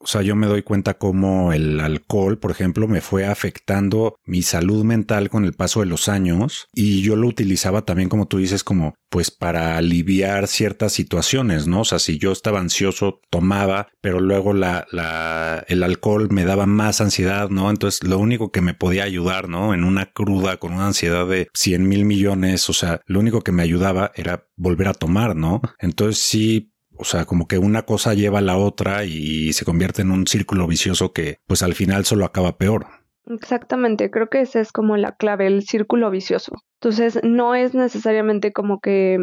[0.05, 4.43] o sea, yo me doy cuenta cómo el alcohol, por ejemplo, me fue afectando mi
[4.43, 8.37] salud mental con el paso de los años y yo lo utilizaba también, como tú
[8.37, 11.81] dices, como pues para aliviar ciertas situaciones, ¿no?
[11.81, 16.67] O sea, si yo estaba ansioso, tomaba, pero luego la, la, el alcohol me daba
[16.67, 17.71] más ansiedad, ¿no?
[17.71, 19.73] Entonces, lo único que me podía ayudar, ¿no?
[19.73, 23.51] En una cruda con una ansiedad de 100 mil millones, o sea, lo único que
[23.51, 25.61] me ayudaba era volver a tomar, ¿no?
[25.79, 30.01] Entonces, sí, O sea, como que una cosa lleva a la otra y se convierte
[30.01, 32.87] en un círculo vicioso que pues al final solo acaba peor.
[33.27, 36.53] Exactamente, creo que esa es como la clave, el círculo vicioso.
[36.79, 39.17] Entonces, no es necesariamente como que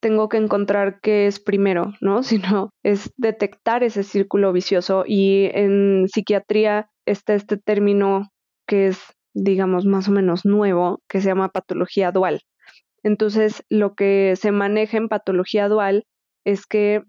[0.00, 2.22] tengo que encontrar qué es primero, ¿no?
[2.22, 8.28] Sino es detectar ese círculo vicioso y en psiquiatría está este término
[8.66, 9.00] que es,
[9.34, 12.42] digamos, más o menos nuevo, que se llama patología dual.
[13.02, 16.04] Entonces, lo que se maneja en patología dual
[16.50, 17.02] es que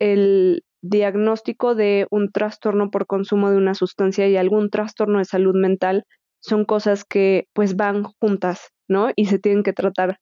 [0.00, 5.54] el diagnóstico de un trastorno por consumo de una sustancia y algún trastorno de salud
[5.54, 6.04] mental
[6.42, 9.10] son cosas que pues van juntas, ¿no?
[9.14, 10.18] Y se tienen que tratar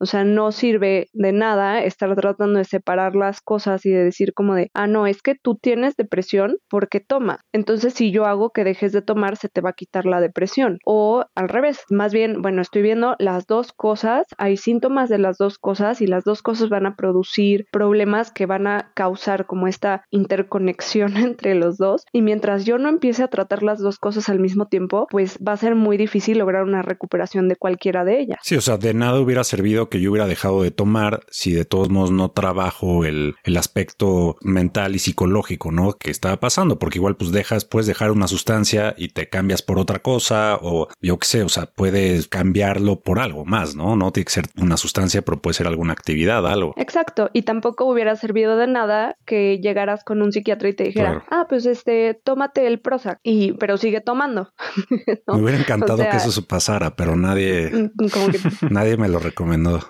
[0.00, 4.34] O sea, no sirve de nada estar tratando de separar las cosas y de decir
[4.34, 7.40] como de, ah, no, es que tú tienes depresión porque toma.
[7.52, 10.78] Entonces, si yo hago que dejes de tomar, se te va a quitar la depresión.
[10.84, 15.38] O al revés, más bien, bueno, estoy viendo las dos cosas, hay síntomas de las
[15.38, 19.68] dos cosas y las dos cosas van a producir problemas que van a causar como
[19.68, 22.04] esta interconexión entre los dos.
[22.12, 25.52] Y mientras yo no empiece a tratar las dos cosas al mismo tiempo, pues va
[25.52, 28.38] a ser muy difícil lograr una recuperación de cualquiera de ellas.
[28.42, 31.64] Sí, o sea, de nada hubiera servido que yo hubiera dejado de tomar si de
[31.64, 35.92] todos modos no trabajo el, el aspecto mental y psicológico, ¿no?
[35.94, 39.78] Que estaba pasando, porque igual pues dejas, puedes dejar una sustancia y te cambias por
[39.78, 43.96] otra cosa o yo qué sé, o sea, puedes cambiarlo por algo más, ¿no?
[43.96, 46.74] No tiene que ser una sustancia, pero puede ser alguna actividad, algo.
[46.76, 51.24] Exacto, y tampoco hubiera servido de nada que llegaras con un psiquiatra y te dijera,
[51.30, 54.52] ah, pues este, tómate el Prozac, y, pero sigue tomando.
[55.26, 57.70] Me hubiera encantado que eso pasara, pero nadie,
[58.12, 58.38] como que...
[58.70, 59.80] nadie me lo recomendó.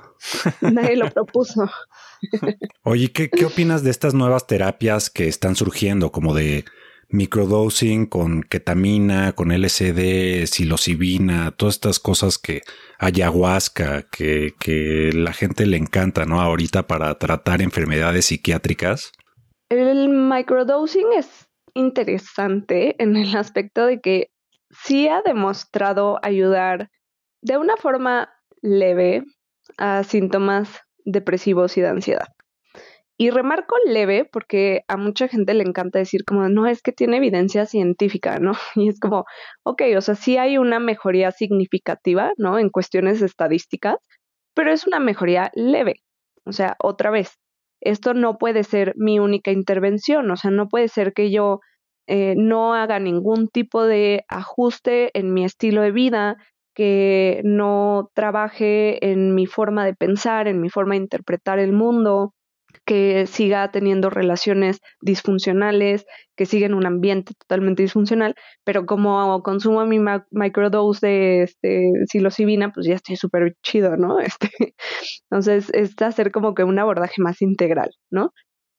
[0.62, 1.70] Nadie lo propuso.
[2.82, 6.64] Oye, ¿qué, ¿qué opinas de estas nuevas terapias que están surgiendo, como de
[7.10, 12.62] microdosing con ketamina, con LSD, psilocibina, todas estas cosas que
[12.98, 16.40] ayahuasca, que, que la gente le encanta, ¿no?
[16.40, 19.12] Ahorita para tratar enfermedades psiquiátricas.
[19.68, 24.30] El microdosing es interesante en el aspecto de que
[24.70, 26.90] sí ha demostrado ayudar
[27.42, 28.33] de una forma
[28.64, 29.22] leve
[29.76, 32.28] a síntomas depresivos y de ansiedad.
[33.16, 37.18] Y remarco leve porque a mucha gente le encanta decir como, no, es que tiene
[37.18, 38.52] evidencia científica, ¿no?
[38.74, 39.24] Y es como,
[39.62, 42.58] ok, o sea, sí hay una mejoría significativa, ¿no?
[42.58, 43.96] En cuestiones estadísticas,
[44.54, 46.02] pero es una mejoría leve.
[46.44, 47.38] O sea, otra vez,
[47.80, 51.60] esto no puede ser mi única intervención, o sea, no puede ser que yo
[52.06, 56.36] eh, no haga ningún tipo de ajuste en mi estilo de vida,
[56.74, 62.34] que no trabaje en mi forma de pensar, en mi forma de interpretar el mundo,
[62.84, 66.06] que siga teniendo relaciones disfuncionales,
[66.36, 68.34] que siga en un ambiente totalmente disfuncional,
[68.64, 74.18] pero como consumo mi microdose de este, psilocibina, pues ya estoy súper chido, ¿no?
[74.24, 74.50] Este,
[75.30, 78.32] entonces, es hacer como que un abordaje más integral, ¿no?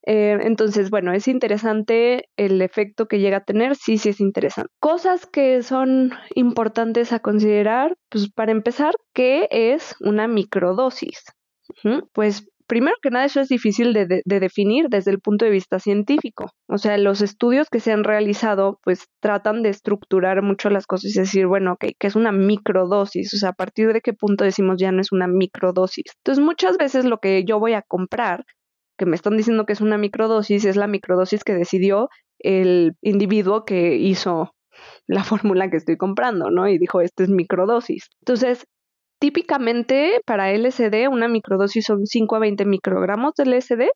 [0.06, 4.72] Eh, entonces, bueno, es interesante el efecto que llega a tener, sí, sí es interesante.
[4.80, 11.24] Cosas que son importantes a considerar, pues para empezar, ¿qué es una microdosis?
[12.14, 16.52] Pues primero que nada, eso es difícil de, definir desde el punto de vista científico.
[16.68, 21.16] O sea, los estudios que se han realizado, pues tratan de estructurar mucho las cosas
[21.16, 23.34] y decir, bueno, ok, ¿qué es una microdosis?
[23.34, 26.06] O sea, a partir de qué punto decimos ya no es una microdosis.
[26.18, 28.46] Entonces, muchas veces lo que yo voy a comprar
[28.98, 33.66] que me están diciendo que es una microdosis, es la microdosis que decidió el individuo
[33.66, 34.54] que hizo
[35.08, 36.68] la fórmula que estoy comprando, ¿no?
[36.68, 38.10] Y dijo, esta es microdosis.
[38.22, 38.66] Entonces,
[39.20, 43.90] típicamente para LSD, una microdosis son 5 a 20 microgramos de LSD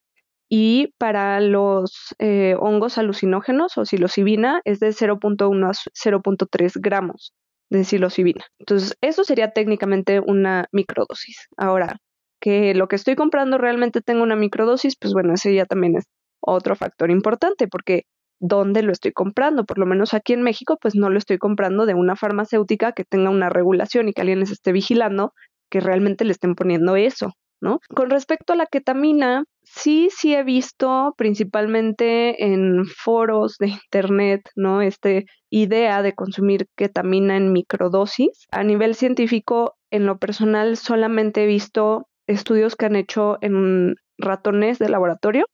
[0.50, 7.34] y para los eh, hongos alucinógenos o psilocibina es de 0.1 a 0.3 gramos
[7.70, 8.46] de psilocibina.
[8.58, 11.48] Entonces, eso sería técnicamente una microdosis.
[11.56, 11.98] Ahora,
[12.40, 16.06] que lo que estoy comprando realmente tenga una microdosis, pues bueno, ese ya también es
[16.42, 18.04] otro factor importante, porque
[18.40, 19.66] ¿dónde lo estoy comprando?
[19.66, 23.04] Por lo menos aquí en México, pues no lo estoy comprando de una farmacéutica que
[23.04, 25.34] tenga una regulación y que alguien les esté vigilando
[25.70, 27.80] que realmente le estén poniendo eso, ¿no?
[27.94, 34.82] Con respecto a la ketamina, sí, sí he visto principalmente en foros de internet, ¿no?
[34.82, 35.10] Esta
[35.52, 38.48] idea de consumir ketamina en microdosis.
[38.52, 44.80] A nivel científico, en lo personal, solamente he visto estudios que han hecho en ratones
[44.80, 45.46] de laboratorio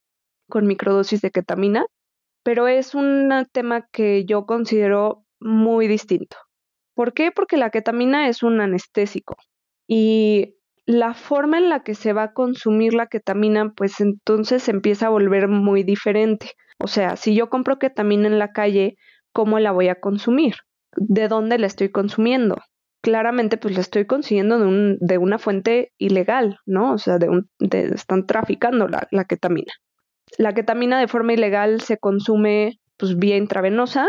[0.50, 1.86] con microdosis de ketamina,
[2.44, 6.38] pero es un tema que yo considero muy distinto.
[6.94, 7.32] ¿Por qué?
[7.32, 9.36] Porque la ketamina es un anestésico
[9.88, 14.72] y la forma en la que se va a consumir la ketamina, pues entonces se
[14.72, 16.52] empieza a volver muy diferente.
[16.80, 18.98] O sea, si yo compro ketamina en la calle,
[19.34, 20.56] ¿cómo la voy a consumir?
[20.96, 22.58] ¿De dónde la estoy consumiendo?
[23.06, 26.94] Claramente pues la estoy consiguiendo de, un, de una fuente ilegal, ¿no?
[26.94, 27.20] O sea,
[27.60, 29.72] están traficando la, la ketamina.
[30.40, 34.08] La ketamina de forma ilegal se consume pues vía intravenosa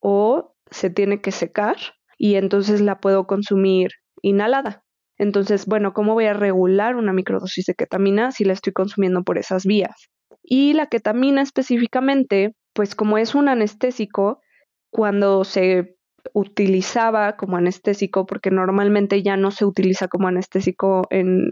[0.00, 1.76] o se tiene que secar
[2.16, 3.90] y entonces la puedo consumir
[4.22, 4.82] inhalada.
[5.18, 9.36] Entonces, bueno, ¿cómo voy a regular una microdosis de ketamina si la estoy consumiendo por
[9.36, 10.08] esas vías?
[10.42, 14.40] Y la ketamina específicamente, pues como es un anestésico,
[14.88, 15.97] cuando se
[16.34, 21.50] utilizaba como anestésico, porque normalmente ya no se utiliza como anestésico en,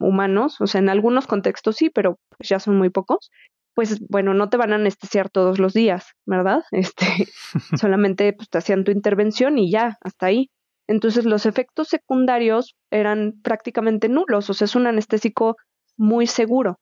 [0.00, 3.30] humanos, o sea, en algunos contextos sí, pero ya son muy pocos,
[3.74, 6.62] pues bueno, no te van a anestesiar todos los días, ¿verdad?
[6.72, 7.06] Este,
[7.80, 10.50] solamente pues, te hacían tu intervención y ya, hasta ahí.
[10.88, 15.56] Entonces los efectos secundarios eran prácticamente nulos, o sea, es un anestésico
[15.96, 16.78] muy seguro.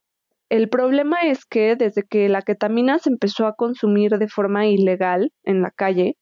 [0.51, 5.33] El problema es que desde que la ketamina se empezó a consumir de forma ilegal
[5.43, 6.17] en la calle,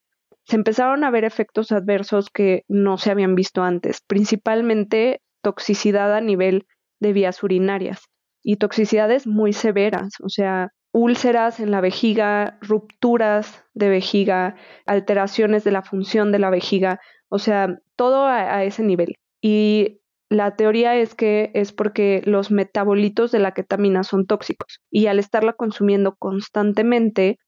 [0.44, 6.20] se empezaron a ver efectos adversos que no se habían visto antes, principalmente toxicidad a
[6.20, 6.66] nivel
[7.00, 8.02] de vías urinarias
[8.42, 15.70] y toxicidades muy severas, o sea, úlceras en la vejiga, rupturas de vejiga, alteraciones de
[15.72, 19.16] la función de la vejiga, o sea, todo a, ese nivel.
[19.40, 25.06] Y la teoría es que es porque los metabolitos de la ketamina son tóxicos y
[25.06, 27.38] al estarla consumiendo constantemente,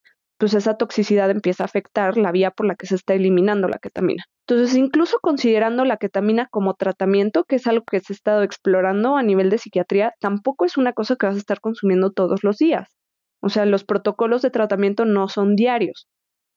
[0.45, 3.79] pues esa toxicidad empieza a afectar la vía por la que se está eliminando la
[3.79, 4.25] ketamina.
[4.47, 9.17] Entonces, incluso considerando la ketamina como tratamiento, que es algo que se ha estado explorando
[9.17, 12.59] a nivel de psiquiatría, tampoco es una cosa que vas a estar consumiendo todos los
[12.59, 12.91] días.
[13.41, 16.09] O sea, los protocolos de tratamiento no son diarios.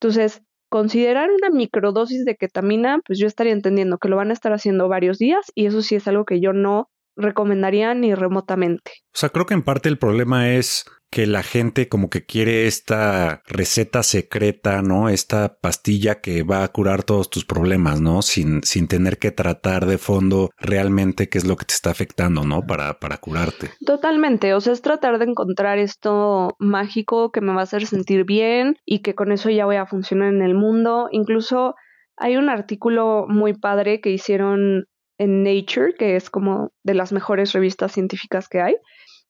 [0.02, 4.52] Entonces, considerar una microdosis de ketamina, pues yo estaría entendiendo que lo van a estar
[4.52, 8.92] haciendo varios días y eso sí es algo que yo no recomendaría ni remotamente.
[9.08, 12.68] O sea, creo que en parte el problema es que la gente como que quiere
[12.68, 15.10] esta receta secreta, ¿no?
[15.10, 18.22] Esta pastilla que va a curar todos tus problemas, ¿no?
[18.22, 22.44] Sin, sin tener que tratar de fondo realmente qué es lo que te está afectando,
[22.44, 22.62] ¿no?
[22.62, 23.72] Para, para curarte.
[23.86, 28.26] Totalmente, o sea, es tratar de encontrar esto mágico que me va a hacer sentir
[28.26, 31.08] bien y que con eso ya voy a funcionar en el mundo.
[31.12, 31.76] Incluso
[32.18, 37.54] hay un artículo muy padre que hicieron en Nature, que es como de las mejores
[37.54, 38.76] revistas científicas que hay,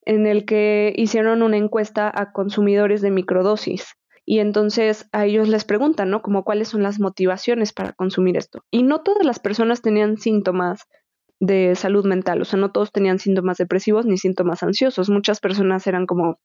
[0.06, 3.96] en el que hicieron una encuesta a consumidores de microdosis.
[4.26, 6.22] Y entonces a ellos les preguntan, ¿no?
[6.22, 8.62] Como cuáles son las motivaciones para consumir esto.
[8.72, 10.82] Y no todas las personas tenían síntomas
[11.40, 15.10] de salud mental, o sea, no todos tenían síntomas depresivos ni síntomas ansiosos.
[15.10, 16.40] Muchas personas eran como,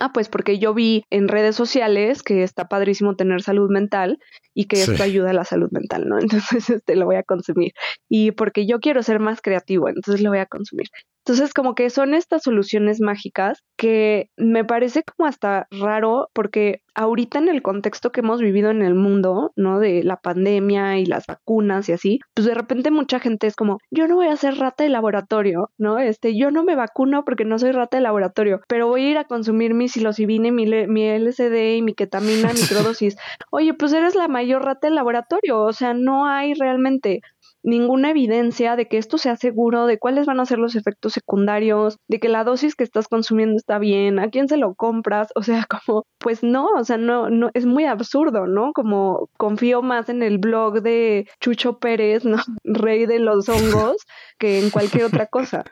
[0.00, 4.18] ah, pues porque yo vi en redes sociales que está padrísimo tener salud mental
[4.54, 6.18] y que esto ayuda a la salud mental, ¿no?
[6.20, 7.72] Entonces, este lo voy a consumir.
[8.08, 10.88] Y porque yo quiero ser más creativo, entonces lo voy a consumir.
[11.26, 17.38] Entonces, como que son estas soluciones mágicas que me parece como hasta raro porque ahorita
[17.38, 19.80] en el contexto que hemos vivido en el mundo, ¿no?
[19.80, 23.78] De la pandemia y las vacunas y así, pues de repente mucha gente es como,
[23.90, 25.98] yo no voy a ser rata de laboratorio, ¿no?
[25.98, 29.18] Este, yo no me vacuno porque no soy rata de laboratorio, pero voy a ir
[29.18, 33.16] a consumir mi psilocibina, mi, mi LSD y mi ketamina, microdosis.
[33.50, 37.20] Oye, pues eres la mayor rata de laboratorio, o sea, no hay realmente
[37.66, 41.98] ninguna evidencia de que esto sea seguro, de cuáles van a ser los efectos secundarios,
[42.08, 45.42] de que la dosis que estás consumiendo está bien, a quién se lo compras, o
[45.42, 48.72] sea, como, pues no, o sea, no, no, es muy absurdo, ¿no?
[48.72, 52.36] Como confío más en el blog de Chucho Pérez, ¿no?
[52.64, 53.96] Rey de los hongos,
[54.38, 55.64] que en cualquier otra cosa.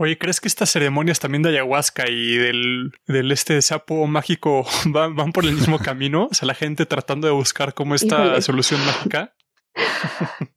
[0.00, 5.16] Oye, ¿crees que estas ceremonias también de ayahuasca y del, del este sapo mágico van,
[5.16, 6.28] van por el mismo camino?
[6.30, 9.34] O sea, la gente tratando de buscar como esta solución mágica.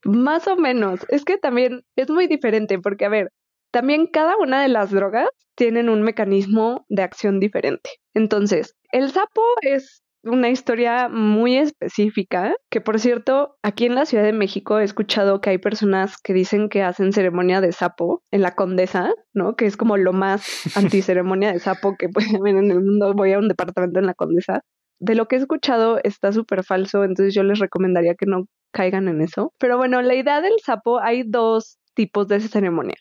[0.03, 1.05] Más o menos.
[1.09, 3.29] Es que también es muy diferente porque, a ver,
[3.71, 7.89] también cada una de las drogas tienen un mecanismo de acción diferente.
[8.13, 14.23] Entonces, el sapo es una historia muy específica, que por cierto, aquí en la Ciudad
[14.23, 18.41] de México he escuchado que hay personas que dicen que hacen ceremonia de sapo en
[18.41, 19.55] la Condesa, ¿no?
[19.55, 23.13] Que es como lo más anticeremonia de sapo que puede haber en el mundo.
[23.15, 24.61] Voy a un departamento en la Condesa.
[24.99, 29.07] De lo que he escuchado está súper falso, entonces yo les recomendaría que no caigan
[29.07, 29.53] en eso.
[29.57, 32.95] Pero bueno, la idea del sapo, hay dos tipos de esa ceremonia.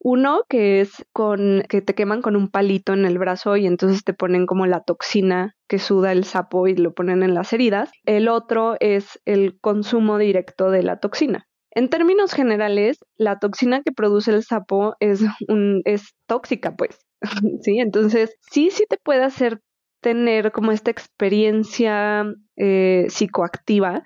[0.00, 4.04] Uno que es con que te queman con un palito en el brazo y entonces
[4.04, 7.90] te ponen como la toxina que suda el sapo y lo ponen en las heridas.
[8.04, 11.46] El otro es el consumo directo de la toxina.
[11.72, 16.98] En términos generales, la toxina que produce el sapo es un es tóxica, pues.
[17.62, 19.60] sí, entonces sí, sí te puede hacer
[20.00, 22.24] tener como esta experiencia
[22.56, 24.04] eh, psicoactiva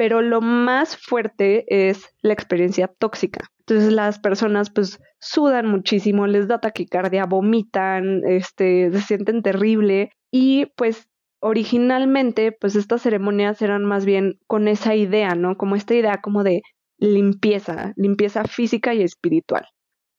[0.00, 3.50] pero lo más fuerte es la experiencia tóxica.
[3.58, 10.64] Entonces las personas pues sudan muchísimo, les da taquicardia, vomitan, este, se sienten terrible y
[10.74, 15.58] pues originalmente pues estas ceremonias eran más bien con esa idea, ¿no?
[15.58, 16.62] Como esta idea como de
[16.96, 19.66] limpieza, limpieza física y espiritual.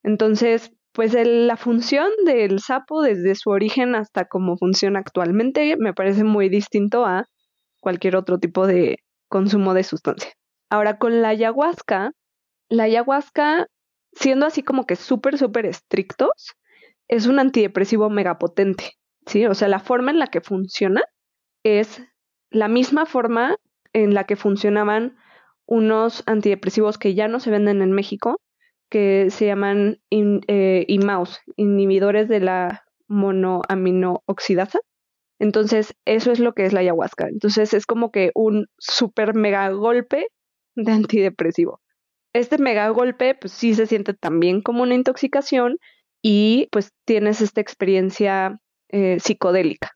[0.03, 6.23] Entonces, pues la función del sapo desde su origen hasta cómo funciona actualmente me parece
[6.23, 7.25] muy distinto a
[7.79, 8.99] cualquier otro tipo de
[9.32, 10.32] consumo de sustancia.
[10.69, 12.11] Ahora, con la ayahuasca,
[12.69, 13.67] la ayahuasca,
[14.13, 16.55] siendo así como que súper, súper estrictos,
[17.07, 18.91] es un antidepresivo megapotente,
[19.25, 19.45] ¿sí?
[19.47, 21.01] O sea, la forma en la que funciona
[21.63, 22.03] es
[22.49, 23.55] la misma forma
[23.93, 25.17] en la que funcionaban
[25.65, 28.39] unos antidepresivos que ya no se venden en México,
[28.89, 34.79] que se llaman eh, IMAUS, inhibidores de la monoaminooxidasa.
[35.41, 37.27] Entonces, eso es lo que es la ayahuasca.
[37.27, 40.27] Entonces, es como que un super mega golpe
[40.75, 41.81] de antidepresivo.
[42.31, 45.79] Este mega golpe, pues sí se siente también como una intoxicación
[46.21, 49.89] y pues tienes esta experiencia eh, psicodélica.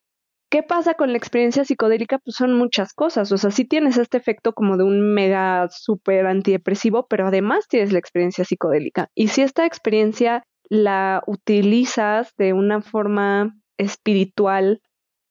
[0.49, 2.17] ¿Qué pasa con la experiencia psicodélica?
[2.17, 3.31] Pues son muchas cosas.
[3.31, 7.93] O sea, sí tienes este efecto como de un mega super antidepresivo, pero además tienes
[7.93, 9.09] la experiencia psicodélica.
[9.13, 14.81] Y si esta experiencia la utilizas de una forma espiritual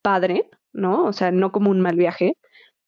[0.04, 1.04] padre, ¿no?
[1.06, 2.34] O sea, no como un mal viaje,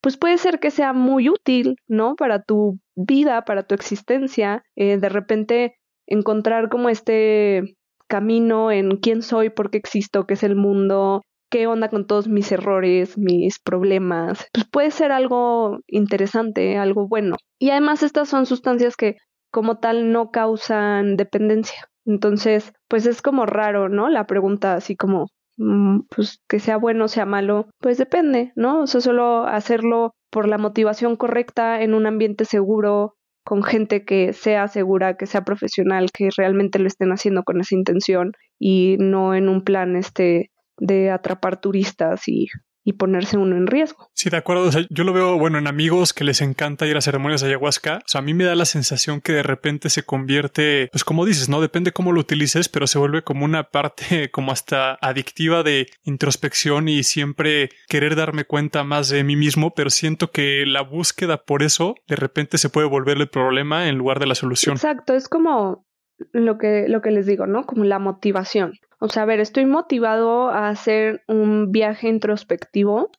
[0.03, 2.15] pues puede ser que sea muy útil, ¿no?
[2.15, 9.23] Para tu vida, para tu existencia, eh, de repente encontrar como este camino en quién
[9.23, 13.59] soy, por qué existo, qué es el mundo, qué onda con todos mis errores, mis
[13.59, 17.37] problemas, pues puede ser algo interesante, algo bueno.
[17.59, 19.17] Y además estas son sustancias que
[19.51, 21.89] como tal no causan dependencia.
[22.05, 24.09] Entonces, pues es como raro, ¿no?
[24.09, 28.83] La pregunta así como, pues que sea bueno o sea malo, pues depende, ¿no?
[28.83, 34.33] O sea, solo hacerlo por la motivación correcta en un ambiente seguro, con gente que
[34.33, 39.35] sea segura, que sea profesional, que realmente lo estén haciendo con esa intención y no
[39.35, 42.49] en un plan este de atrapar turistas y,
[42.87, 44.09] y ponerse uno en riesgo.
[44.15, 44.71] Sí, de acuerdo.
[44.91, 47.97] yo lo veo, bueno, en amigos que les encanta ir a ceremonias de ayahuasca.
[47.97, 51.25] O sea, a mí me da la sensación que de repente se convierte, pues como
[51.25, 51.61] dices, ¿no?
[51.61, 56.89] Depende cómo lo utilices, pero se vuelve como una parte como hasta adictiva de introspección
[56.89, 61.65] y siempre querer darme cuenta más de mí mismo, pero siento que la búsqueda por
[61.65, 64.77] eso de repente se puede volver el problema en lugar de la solución.
[64.77, 65.85] Exacto, es como
[66.33, 67.65] lo que, lo que les digo, ¿no?
[67.65, 68.75] Como la motivación.
[68.99, 73.11] O sea, a ver, estoy motivado a hacer un viaje introspectivo.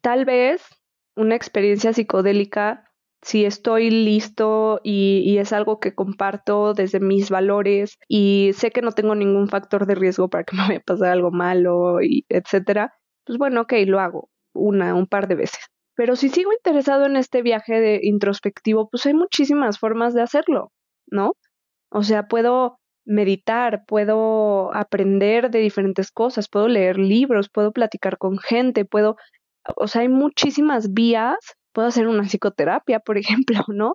[0.00, 0.62] Tal vez
[1.16, 2.90] una experiencia psicodélica,
[3.22, 8.82] si estoy listo y, y, es algo que comparto desde mis valores y sé que
[8.82, 12.26] no tengo ningún factor de riesgo para que me vaya a pasar algo malo y
[12.28, 15.60] etcétera, pues bueno, ok, lo hago una, un par de veces.
[15.96, 20.72] Pero si sigo interesado en este viaje de introspectivo, pues hay muchísimas formas de hacerlo,
[21.06, 21.34] ¿no?
[21.90, 28.38] O sea, puedo meditar, puedo aprender de diferentes cosas, puedo leer libros, puedo platicar con
[28.38, 29.16] gente, puedo,
[29.76, 31.36] o sea, hay muchísimas vías,
[31.72, 33.94] puedo hacer una psicoterapia, por ejemplo, ¿no?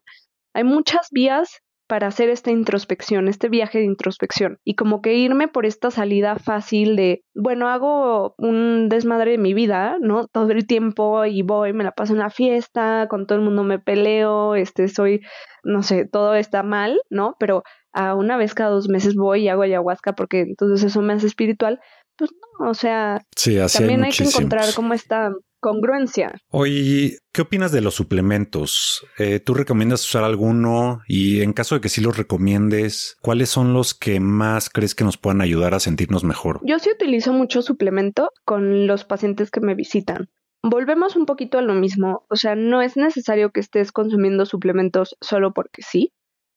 [0.53, 4.59] Hay muchas vías para hacer esta introspección, este viaje de introspección.
[4.63, 9.55] Y como que irme por esta salida fácil de, bueno, hago un desmadre de mi
[9.55, 10.27] vida, ¿no?
[10.27, 13.63] Todo el tiempo y voy, me la paso en la fiesta, con todo el mundo
[13.63, 15.21] me peleo, este, soy,
[15.63, 17.35] no sé, todo está mal, ¿no?
[17.39, 21.13] Pero a una vez cada dos meses voy y hago ayahuasca porque entonces eso me
[21.13, 21.79] hace espiritual,
[22.19, 23.25] pues no, o sea,
[23.73, 26.33] también hay, que encontrar como esta congruencia.
[26.49, 29.05] Oye, ¿qué opinas de los suplementos?
[29.17, 31.01] Eh, ¿Tú recomiendas usar alguno?
[31.07, 35.03] Y en caso de que sí los recomiendes, ¿cuáles son los que más crees que
[35.03, 36.61] nos puedan ayudar a sentirnos mejor?
[36.63, 40.29] Yo sí utilizo mucho suplemento con los pacientes que me visitan.
[40.61, 45.15] Volvemos un poquito a lo mismo, o sea, no es necesario que estés consumiendo suplementos
[45.21, 46.13] solo porque sí.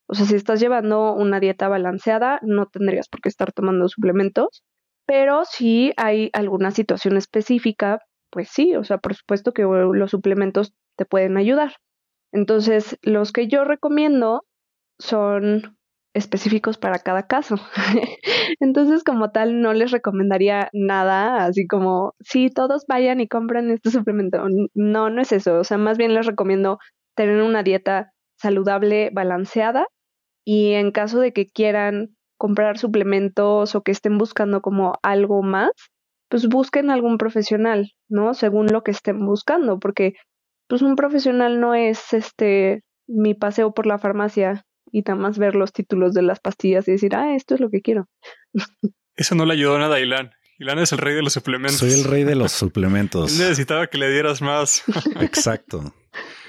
[0.09, 4.65] O sea, si estás llevando una dieta balanceada, no tendrías por qué estar tomando suplementos.
[5.13, 7.99] Pero si hay alguna situación específica,
[8.31, 11.75] pues sí, o sea, por supuesto que los suplementos te pueden ayudar.
[12.33, 14.47] Entonces, los que yo recomiendo
[14.99, 15.77] son
[16.15, 17.57] específicos para cada caso.
[18.61, 23.91] Entonces, como tal, no les recomendaría nada, así como, sí, todos vayan y compran este
[23.91, 24.39] suplemento.
[24.73, 25.59] No, no es eso.
[25.59, 26.79] O sea, más bien les recomiendo
[27.15, 29.85] tener una dieta saludable, balanceada,
[30.43, 35.71] y en caso de que quieran comprar suplementos o que estén buscando como algo más,
[36.29, 38.35] pues busquen algún profesional, ¿no?
[38.35, 40.15] Según lo que estén buscando, porque
[40.67, 45.55] pues un profesional no es este mi paseo por la farmacia y nada más ver
[45.55, 48.09] los títulos de las pastillas y decir, ah, esto es lo que quiero.
[49.15, 50.33] Eso no le ayudó nada a Ilan.
[50.59, 51.79] Ilan es el rey de los suplementos.
[51.79, 53.39] Soy el rey de los suplementos.
[53.39, 54.83] necesitaba que le dieras más.
[55.21, 55.95] Exacto.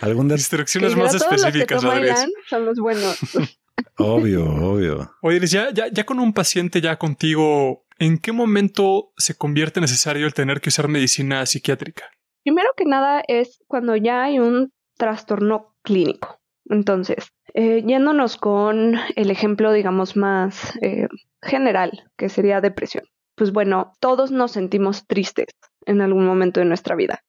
[0.01, 3.19] Algunas instrucciones más específicas, Adrián, son los buenos.
[3.97, 5.11] Obvio, obvio.
[5.21, 10.25] Oye, ya, ya, ya con un paciente ya contigo, ¿en qué momento se convierte necesario
[10.25, 12.05] el tener que usar medicina psiquiátrica?
[12.43, 16.39] Primero que nada es cuando ya hay un trastorno clínico.
[16.69, 21.07] Entonces, Eh, yéndonos con el ejemplo, digamos, más eh,
[21.43, 23.05] general, que sería depresión.
[23.35, 25.45] Pues bueno, todos nos sentimos tristes
[25.85, 27.19] en algún momento de nuestra vida.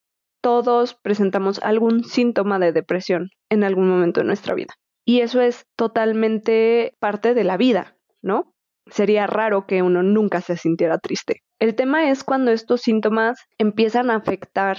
[0.41, 4.73] Todos presentamos algún síntoma de depresión en algún momento de nuestra vida.
[5.05, 8.53] Y eso es totalmente parte de la vida, ¿no?
[8.87, 11.43] Sería raro que uno nunca se sintiera triste.
[11.59, 14.77] El tema es cuando estos síntomas empiezan a afectar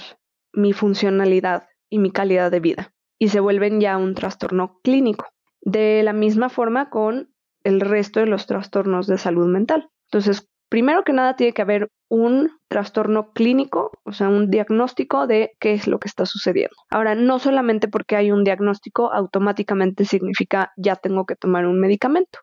[0.53, 5.25] mi funcionalidad y mi calidad de vida y se vuelven ya un trastorno clínico.
[5.61, 9.89] De la misma forma con el resto de los trastornos de salud mental.
[10.09, 15.51] Entonces, primero que nada tiene que haber un trastorno clínico, o sea, un diagnóstico de
[15.59, 16.75] qué es lo que está sucediendo.
[16.89, 22.39] Ahora, no solamente porque hay un diagnóstico, automáticamente significa ya tengo que tomar un medicamento.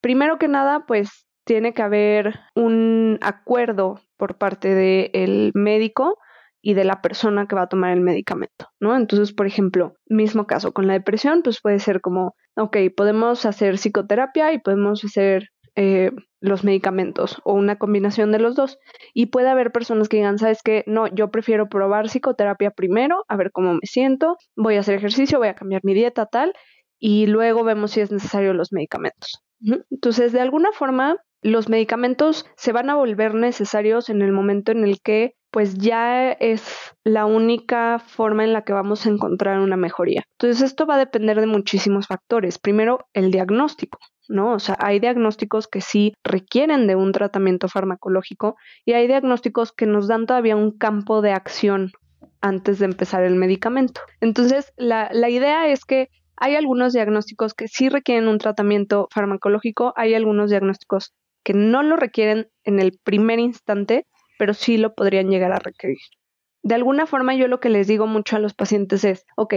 [0.00, 6.18] Primero que nada, pues tiene que haber un acuerdo por parte del médico
[6.62, 8.96] y de la persona que va a tomar el medicamento, ¿no?
[8.96, 13.78] Entonces, por ejemplo, mismo caso con la depresión, pues puede ser como, ok, podemos hacer
[13.78, 16.10] psicoterapia y podemos hacer eh,
[16.40, 18.78] los medicamentos o una combinación de los dos.
[19.14, 23.36] Y puede haber personas que digan, sabes que no, yo prefiero probar psicoterapia primero, a
[23.36, 26.52] ver cómo me siento, voy a hacer ejercicio, voy a cambiar mi dieta, tal,
[26.98, 29.42] y luego vemos si es necesario los medicamentos.
[29.90, 34.84] Entonces, de alguna forma, los medicamentos se van a volver necesarios en el momento en
[34.84, 36.64] el que pues ya es
[37.04, 40.24] la única forma en la que vamos a encontrar una mejoría.
[40.38, 42.58] Entonces esto va a depender de muchísimos factores.
[42.58, 43.98] Primero, el diagnóstico.
[44.32, 44.52] ¿No?
[44.52, 49.86] O sea, hay diagnósticos que sí requieren de un tratamiento farmacológico y hay diagnósticos que
[49.86, 51.92] nos dan todavía un campo de acción
[52.40, 54.00] antes de empezar el medicamento.
[54.20, 59.92] Entonces, la, la idea es que hay algunos diagnósticos que sí requieren un tratamiento farmacológico,
[59.96, 61.14] hay algunos diagnósticos
[61.44, 64.06] que no lo requieren en el primer instante,
[64.38, 65.98] pero sí lo podrían llegar a requerir.
[66.62, 69.54] De alguna forma yo lo que les digo mucho a los pacientes es, ok,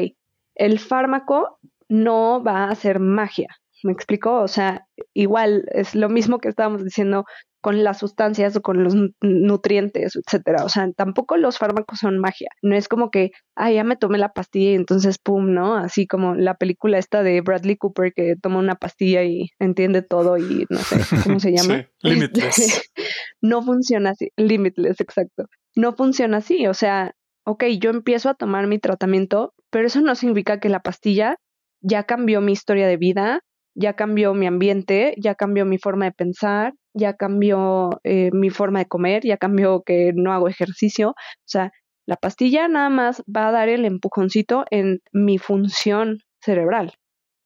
[0.55, 4.41] el fármaco no va a hacer magia, ¿me explico?
[4.41, 7.26] O sea, igual es lo mismo que estábamos diciendo
[7.65, 10.63] con las sustancias o con los nutrientes, etcétera.
[10.63, 12.49] O sea, tampoco los fármacos son magia.
[12.61, 15.76] No es como que, ah, ya me tomé la pastilla y entonces pum, ¿no?
[15.76, 20.38] Así como la película esta de Bradley Cooper que toma una pastilla y entiende todo
[20.38, 21.88] y no sé cómo se llama.
[22.03, 22.91] Sí, limitless.
[23.41, 24.30] no funciona así.
[24.38, 25.45] Limitless, exacto.
[25.76, 26.67] No funciona así.
[26.67, 27.15] O sea,
[27.47, 31.38] ok, yo empiezo a tomar mi tratamiento, pero eso no significa que la pastilla
[31.82, 33.41] ya cambió mi historia de vida,
[33.76, 38.80] ya cambió mi ambiente, ya cambió mi forma de pensar, ya cambió eh, mi forma
[38.80, 41.09] de comer, ya cambió que no hago ejercicio.
[41.09, 41.15] O
[41.45, 41.71] sea,
[42.05, 46.93] la pastilla nada más va a dar el empujoncito en mi función cerebral.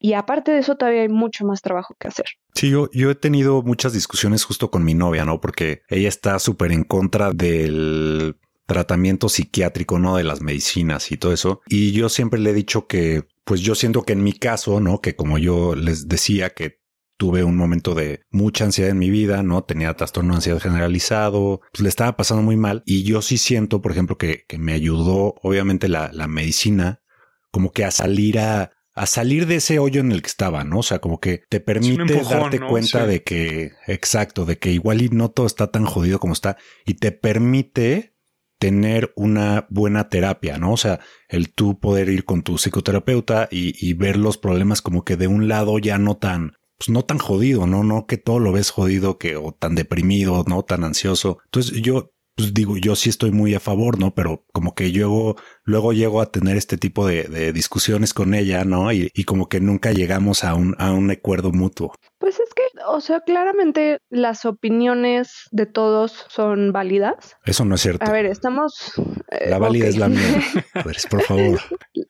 [0.02, 2.26] Y aparte de eso, todavía hay mucho más trabajo que hacer.
[2.56, 5.42] Sí, yo, yo he tenido muchas discusiones justo con mi novia, ¿no?
[5.42, 10.16] Porque ella está súper en contra del tratamiento psiquiátrico, ¿no?
[10.16, 11.62] De las medicinas y todo eso.
[11.68, 15.02] Y yo siempre le he dicho que, pues yo siento que en mi caso, ¿no?
[15.02, 16.82] Que como yo les decía, que
[17.18, 19.64] tuve un momento de mucha ansiedad en mi vida, ¿no?
[19.64, 23.82] Tenía trastorno de ansiedad generalizado, pues le estaba pasando muy mal y yo sí siento,
[23.82, 27.02] por ejemplo, que, me ayudó obviamente la, la, medicina
[27.50, 30.78] como que a salir a, a salir de ese hoyo en el que estaba, ¿no?
[30.78, 35.10] O sea, como que te permite darte cuenta de que, exacto, de que igual y
[35.10, 38.14] no todo está tan jodido como está y te permite
[38.60, 40.74] tener una buena terapia, ¿no?
[40.74, 41.00] O sea,
[41.30, 45.48] el tú poder ir con tu psicoterapeuta y, ver los problemas como que de un
[45.48, 47.84] lado ya no tan pues no tan jodido, ¿no?
[47.84, 51.40] No que todo lo ves jodido que o tan deprimido, no tan ansioso.
[51.46, 54.16] Entonces yo pues digo, yo sí estoy muy a favor, ¿no?
[54.16, 55.36] Pero como que yo
[55.66, 58.94] luego llego a tener este tipo de, discusiones con ella, ¿no?
[58.94, 61.94] Y, y, como que nunca llegamos a un, a un acuerdo mutuo.
[62.18, 62.49] Pues es
[62.92, 67.38] o sea, claramente las opiniones de todos son válidas.
[67.46, 68.06] Eso no es cierto.
[68.06, 68.94] A ver, estamos...
[69.30, 70.20] Eh, la válida es la mía.
[70.84, 71.60] Pues, por favor.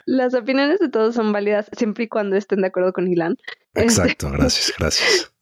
[0.05, 3.35] Las opiniones de todos son válidas siempre y cuando estén de acuerdo con Ilan.
[3.73, 5.33] Exacto, este, gracias, gracias.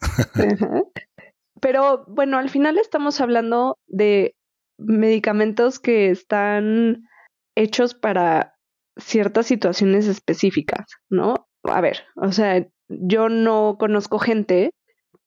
[1.61, 4.35] Pero bueno, al final estamos hablando de
[4.77, 7.07] medicamentos que están
[7.55, 8.55] hechos para
[8.97, 11.47] ciertas situaciones específicas, ¿no?
[11.63, 14.71] A ver, o sea, yo no conozco gente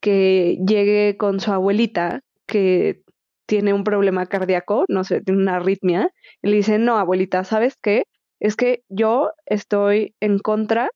[0.01, 3.03] que llegue con su abuelita que
[3.47, 6.11] tiene un problema cardíaco, no sé, tiene una arritmia,
[6.43, 8.05] y le dice, no, abuelita, ¿sabes qué?
[8.39, 10.91] Es que yo estoy en contra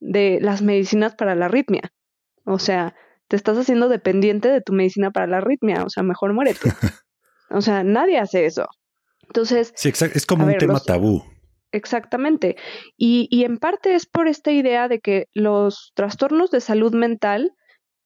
[0.00, 1.92] de las medicinas para la arritmia.
[2.44, 2.94] O sea,
[3.28, 6.60] te estás haciendo dependiente de tu medicina para la arritmia, o sea, mejor muérete.
[7.50, 8.66] O sea, nadie hace eso.
[9.22, 9.72] Entonces.
[9.74, 11.24] Sí, Es como un tema tabú.
[11.72, 12.56] Exactamente.
[12.96, 17.54] Y, y en parte es por esta idea de que los trastornos de salud mental,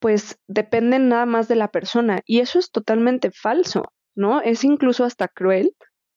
[0.03, 2.23] pues dependen nada más de la persona.
[2.27, 3.85] Y eso es totalmente falso,
[4.17, 4.43] ¿no?
[4.43, 5.77] Es incluso hasta cruel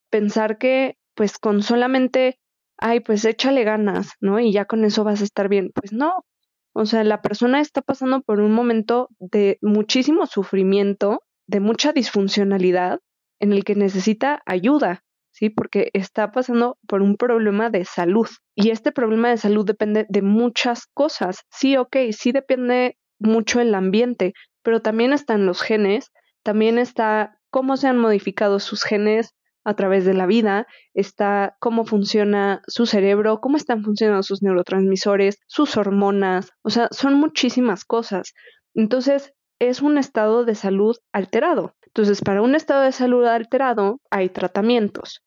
[0.09, 2.39] pensar que, pues con solamente,
[2.77, 4.39] ay, pues échale ganas, ¿no?
[4.39, 5.71] Y ya con eso vas a estar bien.
[5.73, 6.25] Pues no.
[6.73, 12.99] O sea, la persona está pasando por un momento de muchísimo sufrimiento, de mucha disfuncionalidad,
[13.39, 15.51] en el que necesita ayuda, ¿sí?
[15.51, 18.27] Porque está pasando por un problema de salud.
[18.55, 21.41] Y este problema de salud depende de muchas cosas.
[21.51, 26.11] Sí, ok, sí depende mucho el ambiente, pero también están los genes,
[26.43, 31.85] también está cómo se han modificado sus genes a través de la vida, está cómo
[31.85, 38.33] funciona su cerebro, cómo están funcionando sus neurotransmisores, sus hormonas, o sea, son muchísimas cosas.
[38.75, 41.75] Entonces, es un estado de salud alterado.
[41.87, 45.23] Entonces, para un estado de salud alterado hay tratamientos.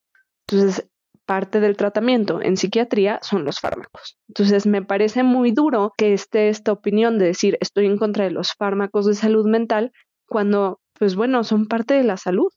[0.47, 0.89] Entonces,
[1.29, 4.17] parte del tratamiento en psiquiatría son los fármacos.
[4.29, 8.31] Entonces, me parece muy duro que esté esta opinión de decir estoy en contra de
[8.31, 9.93] los fármacos de salud mental
[10.27, 12.49] cuando, pues bueno, son parte de la salud.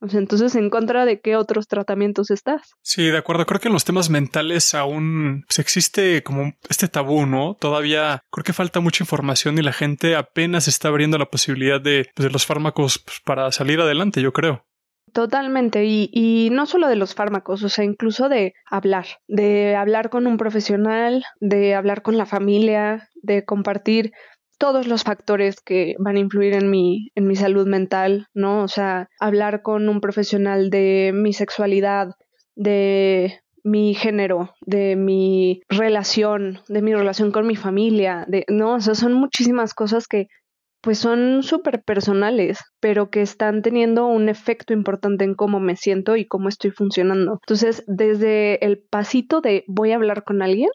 [0.00, 2.70] Entonces, ¿en contra de qué otros tratamientos estás?
[2.82, 3.44] Sí, de acuerdo.
[3.44, 7.56] Creo que en los temas mentales aún pues, existe como este tabú, ¿no?
[7.60, 12.08] Todavía creo que falta mucha información y la gente apenas está abriendo la posibilidad de,
[12.14, 14.64] pues, de los fármacos pues, para salir adelante, yo creo.
[15.12, 20.08] Totalmente, y, y no solo de los fármacos, o sea, incluso de hablar, de hablar
[20.08, 24.12] con un profesional, de hablar con la familia, de compartir
[24.58, 28.62] todos los factores que van a influir en mi, en mi salud mental, ¿no?
[28.62, 32.14] O sea, hablar con un profesional de mi sexualidad,
[32.54, 38.80] de mi género, de mi relación, de mi relación con mi familia, de, no, o
[38.80, 40.28] sea, son muchísimas cosas que
[40.82, 46.16] pues son súper personales, pero que están teniendo un efecto importante en cómo me siento
[46.16, 47.38] y cómo estoy funcionando.
[47.42, 50.70] Entonces, desde el pasito de voy a hablar con alguien,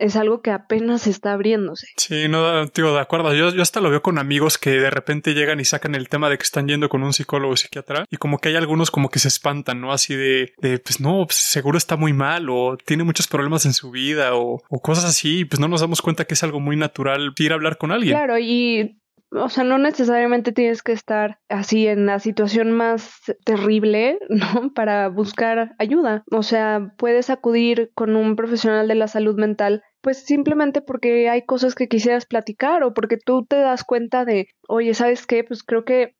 [0.00, 1.86] es algo que apenas está abriéndose.
[1.96, 3.34] Sí, no, digo, de acuerdo.
[3.34, 6.30] Yo, yo hasta lo veo con amigos que de repente llegan y sacan el tema
[6.30, 9.10] de que están yendo con un psicólogo o psiquiatra y como que hay algunos como
[9.10, 9.92] que se espantan, ¿no?
[9.92, 13.74] Así de, de pues no, pues seguro está muy mal o tiene muchos problemas en
[13.74, 15.44] su vida o, o cosas así.
[15.44, 18.16] Pues no nos damos cuenta que es algo muy natural ir a hablar con alguien.
[18.16, 18.99] Claro, y
[19.32, 24.72] o sea, no necesariamente tienes que estar así en la situación más terrible, ¿no?
[24.74, 26.24] Para buscar ayuda.
[26.30, 31.44] O sea, puedes acudir con un profesional de la salud mental, pues simplemente porque hay
[31.44, 35.44] cosas que quisieras platicar o porque tú te das cuenta de, oye, ¿sabes qué?
[35.44, 36.16] Pues creo que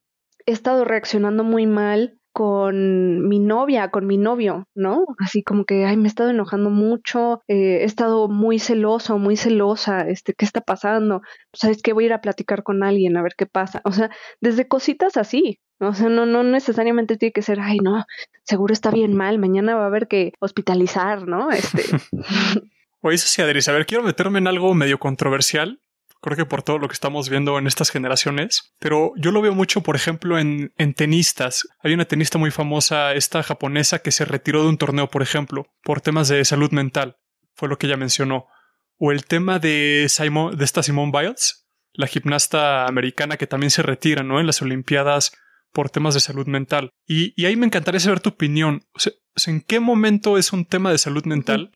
[0.46, 5.04] he estado reaccionando muy mal con mi novia, con mi novio, ¿no?
[5.18, 9.36] Así como que, ay, me he estado enojando mucho, eh, he estado muy celoso, muy
[9.36, 11.22] celosa, este, ¿qué está pasando?
[11.52, 11.92] ¿Sabes qué?
[11.92, 13.82] Voy a ir a platicar con alguien a ver qué pasa.
[13.84, 14.10] O sea,
[14.40, 18.04] desde cositas así, o sea, no, no necesariamente tiene que ser, ay, no,
[18.44, 21.50] seguro está bien mal, mañana va a haber que hospitalizar, ¿no?
[21.50, 21.82] Este.
[23.02, 25.80] Oye, eso sí, Adri, a ver, quiero meterme en algo medio controversial,
[26.20, 29.54] creo que por todo lo que estamos viendo en estas generaciones, pero yo lo veo
[29.54, 31.66] mucho, por ejemplo, en, en, tenistas.
[31.82, 35.66] Hay una tenista muy famosa, esta japonesa, que se retiró de un torneo, por ejemplo,
[35.82, 37.16] por temas de salud mental,
[37.54, 38.46] fue lo que ella mencionó.
[38.98, 43.82] O el tema de, Simon, de esta Simone Biles, la gimnasta americana que también se
[43.82, 44.40] retira, ¿no?
[44.40, 45.32] En las Olimpiadas
[45.72, 46.90] por temas de salud mental.
[47.06, 48.82] Y, ahí me encantaría saber tu opinión.
[49.46, 51.72] ¿En qué momento es un tema de salud mental?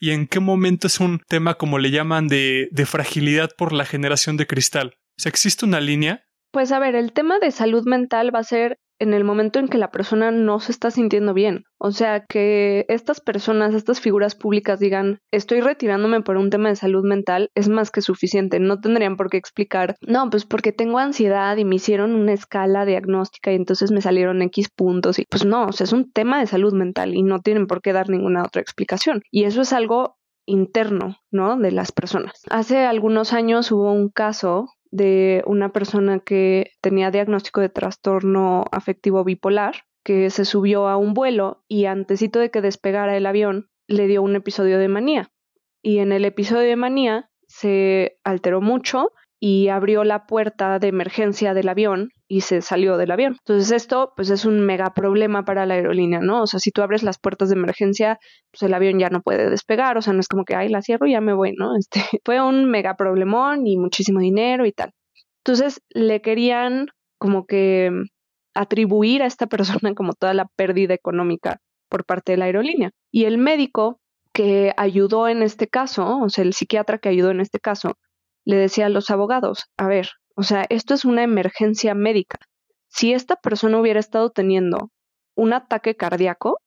[0.00, 3.84] Y en qué momento es un tema, como le llaman, de, de fragilidad por la
[3.84, 4.94] generación de cristal.
[5.24, 6.24] O ¿existe una línea?
[6.52, 9.68] Pues a ver, el tema de salud mental va a ser en el momento en
[9.68, 11.64] que la persona no se está sintiendo bien.
[11.78, 16.76] O sea, que estas personas, estas figuras públicas digan, estoy retirándome por un tema de
[16.76, 18.60] salud mental, es más que suficiente.
[18.60, 22.84] No tendrían por qué explicar, no, pues porque tengo ansiedad y me hicieron una escala
[22.84, 25.18] diagnóstica y entonces me salieron X puntos.
[25.18, 27.82] Y pues no, o sea, es un tema de salud mental y no tienen por
[27.82, 29.22] qué dar ninguna otra explicación.
[29.30, 30.16] Y eso es algo
[30.46, 31.56] interno, ¿no?
[31.56, 32.42] De las personas.
[32.48, 39.24] Hace algunos años hubo un caso de una persona que tenía diagnóstico de trastorno afectivo
[39.24, 44.06] bipolar, que se subió a un vuelo y antesito de que despegara el avión le
[44.06, 45.30] dio un episodio de manía.
[45.82, 51.52] Y en el episodio de manía se alteró mucho y abrió la puerta de emergencia
[51.54, 53.36] del avión y se salió del avión.
[53.38, 56.42] Entonces esto pues es un mega problema para la aerolínea, ¿no?
[56.42, 58.18] O sea, si tú abres las puertas de emergencia,
[58.50, 60.82] pues el avión ya no puede despegar, o sea, no es como que, ay, la
[60.82, 61.76] cierro y ya me voy, ¿no?
[61.76, 64.92] Este fue un mega problemón y muchísimo dinero y tal.
[65.44, 67.90] Entonces le querían como que
[68.54, 71.58] atribuir a esta persona como toda la pérdida económica
[71.88, 72.90] por parte de la aerolínea.
[73.12, 74.00] Y el médico
[74.32, 77.94] que ayudó en este caso, o sea, el psiquiatra que ayudó en este caso,
[78.46, 82.38] le decía a los abogados, a ver, o sea, esto es una emergencia médica.
[82.88, 84.90] Si esta persona hubiera estado teniendo
[85.34, 86.60] un ataque cardíaco,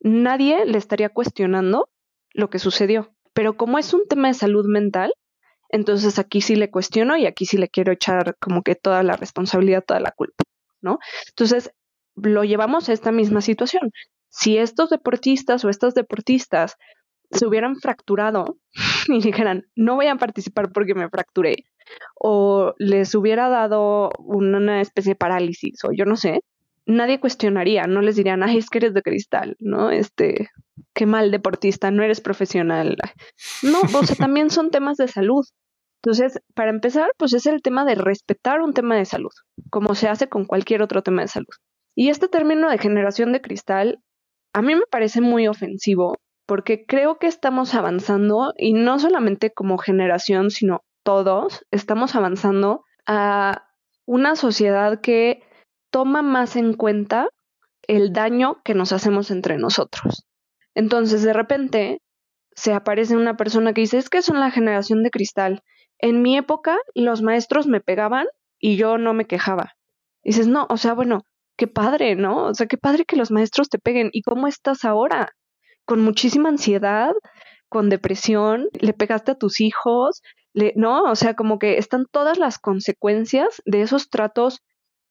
[0.00, 1.88] nadie le estaría cuestionando
[2.34, 3.14] lo que sucedió.
[3.32, 5.14] Pero como es un tema de salud mental,
[5.68, 9.16] entonces aquí sí le cuestiono y aquí sí le quiero echar como que toda la
[9.16, 10.42] responsabilidad, toda la culpa,
[10.80, 10.98] ¿no?
[11.28, 11.70] Entonces,
[12.16, 13.92] lo llevamos a esta misma situación.
[14.28, 16.76] Si estos deportistas o estas deportistas
[17.30, 18.58] se hubieran fracturado
[19.08, 21.64] y dijeran, no voy a participar porque me fracturé,
[22.14, 26.40] o les hubiera dado una especie de parálisis, o yo no sé,
[26.86, 29.90] nadie cuestionaría, no les dirían, ay, es que eres de cristal, ¿no?
[29.90, 30.48] Este,
[30.94, 32.96] qué mal deportista, no eres profesional.
[33.62, 35.44] No, o sea, también son temas de salud.
[36.02, 39.32] Entonces, para empezar, pues es el tema de respetar un tema de salud,
[39.70, 41.54] como se hace con cualquier otro tema de salud.
[41.94, 43.98] Y este término de generación de cristal,
[44.54, 46.16] a mí me parece muy ofensivo,
[46.50, 53.68] porque creo que estamos avanzando, y no solamente como generación, sino todos, estamos avanzando a
[54.04, 55.44] una sociedad que
[55.92, 57.28] toma más en cuenta
[57.86, 60.26] el daño que nos hacemos entre nosotros.
[60.74, 62.02] Entonces, de repente,
[62.56, 65.62] se aparece una persona que dice, es que son la generación de cristal.
[65.98, 68.26] En mi época, los maestros me pegaban
[68.58, 69.76] y yo no me quejaba.
[70.24, 71.22] dices, no, o sea, bueno,
[71.56, 72.46] qué padre, ¿no?
[72.46, 74.10] O sea, qué padre que los maestros te peguen.
[74.12, 75.32] ¿Y cómo estás ahora?
[75.90, 77.14] Con muchísima ansiedad,
[77.68, 80.22] con depresión, le pegaste a tus hijos,
[80.52, 81.02] le, ¿no?
[81.10, 84.60] O sea, como que están todas las consecuencias de esos tratos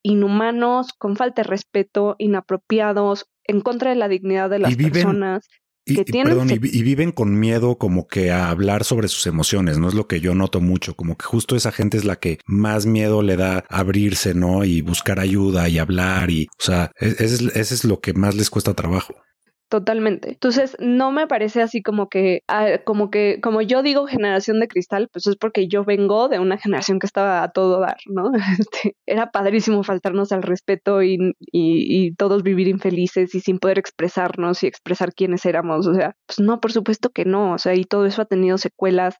[0.03, 5.49] inhumanos, con falta de respeto, inapropiados, en contra de la dignidad de las personas.
[5.85, 9.89] Que tienen y, viven con miedo como que a hablar sobre sus emociones, ¿no?
[9.89, 12.85] Es lo que yo noto mucho, como que justo esa gente es la que más
[12.85, 14.63] miedo le da abrirse, ¿no?
[14.63, 18.49] Y buscar ayuda y hablar y, o sea, e, ese es lo que más les
[18.49, 19.15] cuesta trabajo.
[19.69, 20.29] Totalmente.
[20.29, 24.67] Entonces, no me parece así como que, ah, como que, como yo digo generación de
[24.67, 28.31] cristal, pues es porque yo vengo de una generación que estaba a todo dar, ¿no?
[28.59, 34.63] Este, era padrísimo faltarnos al respeto y, y, todos vivir infelices y sin poder expresarnos
[34.63, 35.85] y expresar quiénes éramos.
[35.85, 37.53] O sea, pues no, por supuesto que no.
[37.53, 39.17] O sea, y todo eso ha tenido secuelas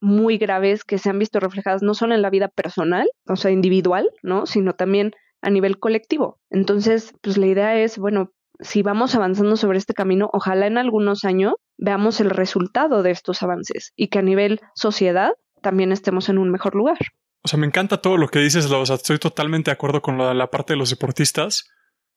[0.00, 3.50] muy graves que se han visto reflejadas no solo en la vida personal, o sea,
[3.50, 4.46] individual, ¿no?
[4.46, 6.38] Sino también a nivel colectivo.
[6.50, 8.32] Entonces, pues la idea es, bueno,
[8.62, 13.42] si vamos avanzando sobre este camino, ojalá en algunos años veamos el resultado de estos
[13.42, 15.32] avances y que a nivel sociedad
[15.62, 16.98] también estemos en un mejor lugar.
[17.42, 20.50] O sea, me encanta todo lo que dices, o estoy totalmente de acuerdo con la,
[20.50, 21.68] parte de los deportistas.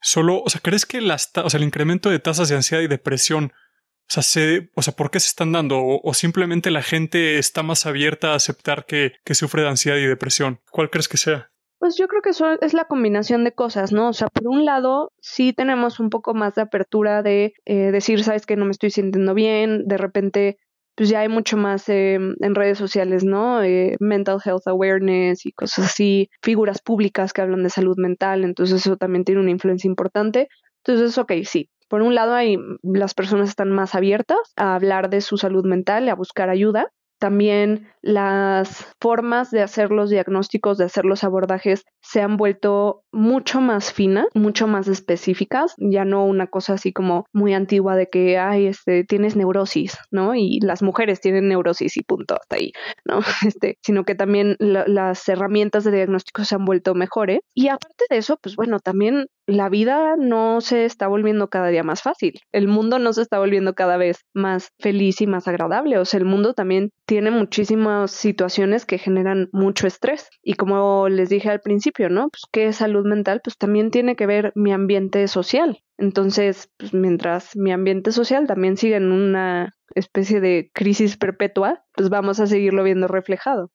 [0.02, 2.88] Solo, o sea, ¿crees que las, o sea, el incremento de tasas de ansiedad y
[2.88, 5.80] depresión, o sea, se, o ¿por qué se están dando?
[5.82, 10.06] O, simplemente la gente está más abierta a aceptar que, que sufre de ansiedad y
[10.06, 10.60] depresión?
[10.72, 11.53] ¿Cuál crees que sea?
[11.84, 14.08] Pues yo creo que eso es la combinación de cosas, ¿no?
[14.08, 18.24] O sea, por un lado, sí tenemos un poco más de apertura de eh, decir,
[18.24, 20.58] sabes que no me estoy sintiendo bien, de repente,
[20.96, 23.62] pues ya hay mucho más eh, en redes sociales, ¿no?
[23.64, 28.86] Eh, mental health awareness y cosas así, figuras públicas que hablan de salud mental, entonces
[28.86, 30.48] eso también tiene una influencia importante.
[30.86, 35.20] Entonces, ok, sí, por un lado, hay, las personas están más abiertas a hablar de
[35.20, 36.94] su salud mental a buscar ayuda.
[37.20, 43.62] También las formas de hacer los diagnósticos, de hacer los abordajes, se han vuelto mucho
[43.62, 48.38] más finas, mucho más específicas, ya no una cosa así como muy antigua de que,
[48.38, 50.36] ay, este, tienes neurosis, ¿no?
[50.36, 52.72] Y las mujeres tienen neurosis y punto, hasta ahí,
[53.06, 53.20] ¿no?
[53.56, 57.40] Este, sino que también las herramientas de diagnóstico se han vuelto mejores.
[57.54, 61.84] Y aparte de eso, pues bueno, también la vida no se está volviendo cada día
[61.84, 62.40] más fácil.
[62.52, 65.98] El mundo no se está volviendo cada vez más feliz y más agradable.
[65.98, 70.30] O sea, el mundo también tiene muchísimas situaciones que generan mucho estrés.
[70.42, 72.30] Y como les dije al principio, ¿no?
[72.30, 75.80] Pues qué es salud mental, pues también tiene que ver mi ambiente social.
[75.98, 82.10] Entonces, pues mientras mi ambiente social también sigue en una especie de crisis perpetua, pues
[82.10, 83.70] vamos a seguirlo viendo reflejado.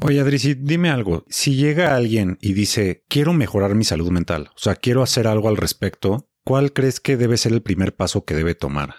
[0.00, 1.24] Oye, Adri, dime algo.
[1.28, 5.48] Si llega alguien y dice, quiero mejorar mi salud mental, o sea, quiero hacer algo
[5.48, 8.94] al respecto, ¿cuál crees que debe ser el primer paso que debe tomar?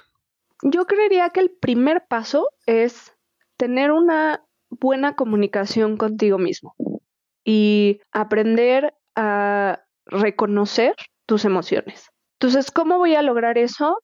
[0.62, 3.14] Yo creería que el primer paso es
[3.58, 6.76] tener una buena comunicación contigo mismo
[7.44, 12.10] y aprender a reconocer tus emociones.
[12.40, 14.00] Entonces, ¿cómo voy a lograr eso?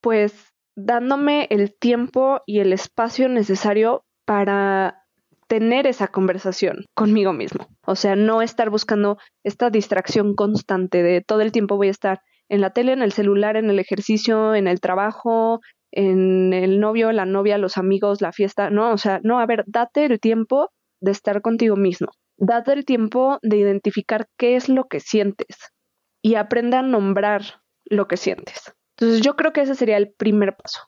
[0.00, 5.04] Pues dándome el tiempo y el espacio necesario para
[5.48, 7.66] tener esa conversación conmigo mismo.
[7.84, 12.20] O sea, no estar buscando esta distracción constante de todo el tiempo voy a estar
[12.48, 17.12] en la tele, en el celular, en el ejercicio, en el trabajo, en el novio,
[17.12, 18.70] la novia, los amigos, la fiesta.
[18.70, 20.70] No, o sea, no, a ver, date el tiempo
[21.00, 22.08] de estar contigo mismo.
[22.36, 25.72] Date el tiempo de identificar qué es lo que sientes
[26.22, 27.42] y aprende a nombrar
[27.84, 28.74] lo que sientes.
[28.96, 30.80] Entonces yo creo que ese sería el primer paso.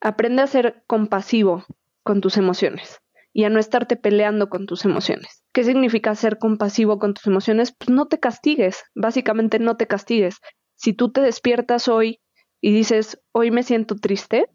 [0.00, 1.64] Aprende a ser compasivo
[2.02, 3.00] con tus emociones
[3.38, 5.44] y a no estarte peleando con tus emociones.
[5.52, 7.72] ¿Qué significa ser compasivo con tus emociones?
[7.72, 10.38] Pues no te castigues, básicamente no te castigues.
[10.74, 12.18] Si tú te despiertas hoy
[12.60, 14.48] y dices, hoy me siento triste,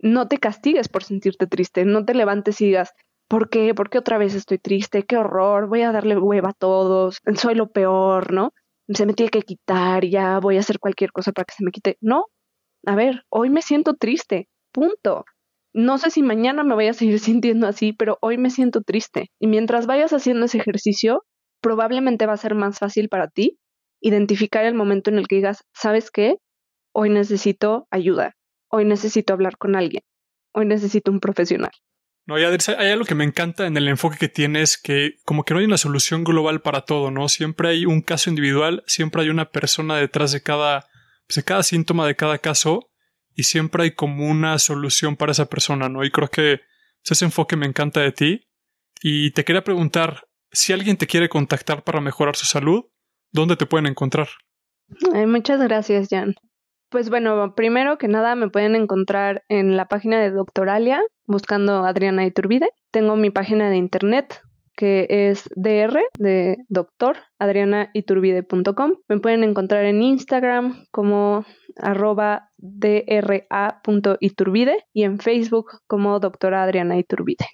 [0.00, 2.92] no te castigues por sentirte triste, no te levantes y digas,
[3.26, 3.74] ¿por qué?
[3.74, 5.04] ¿Por qué otra vez estoy triste?
[5.04, 5.66] ¡Qué horror!
[5.66, 8.52] Voy a darle hueva a todos, soy lo peor, ¿no?
[8.90, 11.70] Se me tiene que quitar, ya voy a hacer cualquier cosa para que se me
[11.70, 11.96] quite.
[12.02, 12.26] No,
[12.84, 15.24] a ver, hoy me siento triste, punto
[15.76, 19.30] no sé si mañana me voy a seguir sintiendo así, pero hoy me siento triste.
[19.38, 21.22] Y mientras vayas haciendo ese ejercicio,
[21.60, 23.58] probablemente va a ser más fácil para ti
[24.00, 26.36] identificar el momento en el que digas, ¿sabes qué?
[26.92, 28.34] Hoy necesito ayuda,
[28.70, 30.02] hoy necesito hablar con alguien,
[30.52, 31.70] hoy necesito un profesional.
[32.26, 35.60] No, hay algo que me encanta en el enfoque que tienes, que como que no
[35.60, 37.28] hay una solución global para todo, ¿no?
[37.28, 40.86] Siempre hay un caso individual, siempre hay una persona detrás de cada,
[41.26, 42.90] pues, de cada síntoma de cada caso,
[43.36, 46.02] y siempre hay como una solución para esa persona, ¿no?
[46.02, 46.60] Y creo que
[47.04, 48.48] ese enfoque me encanta de ti.
[49.02, 52.86] Y te quería preguntar, si alguien te quiere contactar para mejorar su salud,
[53.30, 54.28] ¿dónde te pueden encontrar?
[55.26, 56.34] muchas gracias, Jan.
[56.88, 62.24] Pues bueno, primero que nada me pueden encontrar en la página de Doctoralia buscando Adriana
[62.24, 62.70] Iturbide.
[62.90, 64.40] Tengo mi página de internet
[64.76, 68.92] que es dr de doctor adrianaiturbide.com.
[69.08, 71.44] Me pueden encontrar en Instagram como
[71.76, 73.16] arroba dra.iturbide
[74.92, 77.46] y en Facebook como doctora Adriana Iturbide.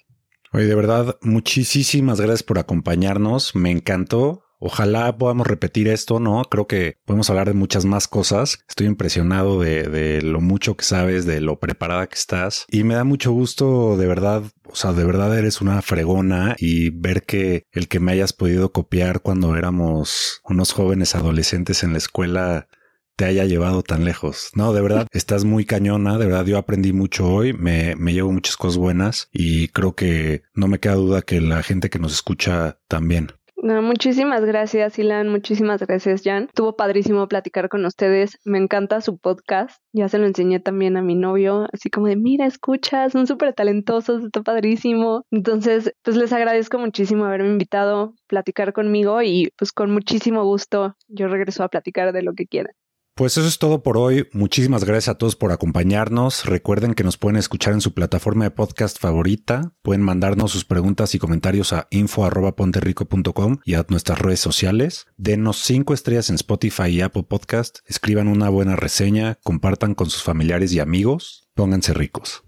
[0.51, 3.55] Oye, de verdad, muchísimas gracias por acompañarnos.
[3.55, 4.43] Me encantó.
[4.65, 6.41] Ojalá podamos repetir esto, ¿no?
[6.45, 8.63] Creo que podemos hablar de muchas más cosas.
[8.69, 12.65] Estoy impresionado de, lo mucho que sabes, de lo preparada que estás.
[12.69, 16.91] Y me da mucho gusto, de verdad, o sea, de verdad eres una fregona y
[16.91, 21.97] ver que el que me hayas podido copiar cuando éramos unos jóvenes adolescentes en la
[21.97, 22.69] escuela
[23.17, 24.51] te haya llevado tan lejos.
[24.55, 28.31] No, de verdad, estás muy cañona, de verdad yo aprendí mucho hoy, me, me llevo
[28.31, 32.13] muchas cosas buenas y creo que no me queda duda que la gente que nos
[32.13, 33.27] escucha también.
[33.63, 35.29] No, muchísimas gracias, Ilan.
[35.29, 36.43] Muchísimas gracias, Jan.
[36.49, 38.37] Estuvo padrísimo platicar con ustedes.
[38.43, 39.81] Me encanta su podcast.
[39.93, 43.53] Ya se lo enseñé también a mi novio, así como de, mira, escucha, son súper
[43.53, 45.25] talentosos, está padrísimo.
[45.31, 50.97] Entonces, pues les agradezco muchísimo haberme invitado a platicar conmigo y pues con muchísimo gusto
[51.07, 52.73] yo regreso a platicar de lo que quieran.
[53.15, 54.27] Pues eso es todo por hoy.
[54.33, 56.45] Muchísimas gracias a todos por acompañarnos.
[56.45, 59.71] Recuerden que nos pueden escuchar en su plataforma de podcast favorita.
[59.83, 65.05] Pueden mandarnos sus preguntas y comentarios a info.ponterrico.com y a nuestras redes sociales.
[65.15, 67.79] Denos cinco estrellas en Spotify y Apple Podcast.
[67.85, 69.37] Escriban una buena reseña.
[69.43, 71.47] Compartan con sus familiares y amigos.
[71.53, 72.43] Pónganse ricos.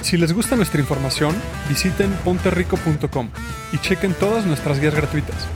[0.00, 1.34] Si les gusta nuestra información,
[1.68, 3.28] visiten ponterrico.com
[3.74, 5.46] y chequen todas nuestras guías gratuitas.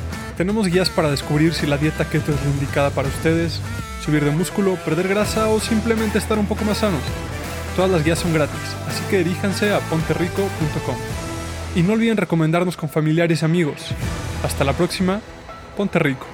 [0.41, 3.61] Tenemos guías para descubrir si la dieta keto es la indicada para ustedes,
[4.03, 7.03] subir de músculo, perder grasa o simplemente estar un poco más sanos.
[7.77, 10.97] Todas las guías son gratis, así que diríjanse a ponterrico.com.
[11.77, 13.89] Y no olviden recomendarnos con familiares y amigos.
[14.43, 15.21] Hasta la próxima,
[15.77, 16.27] Ponte Rico.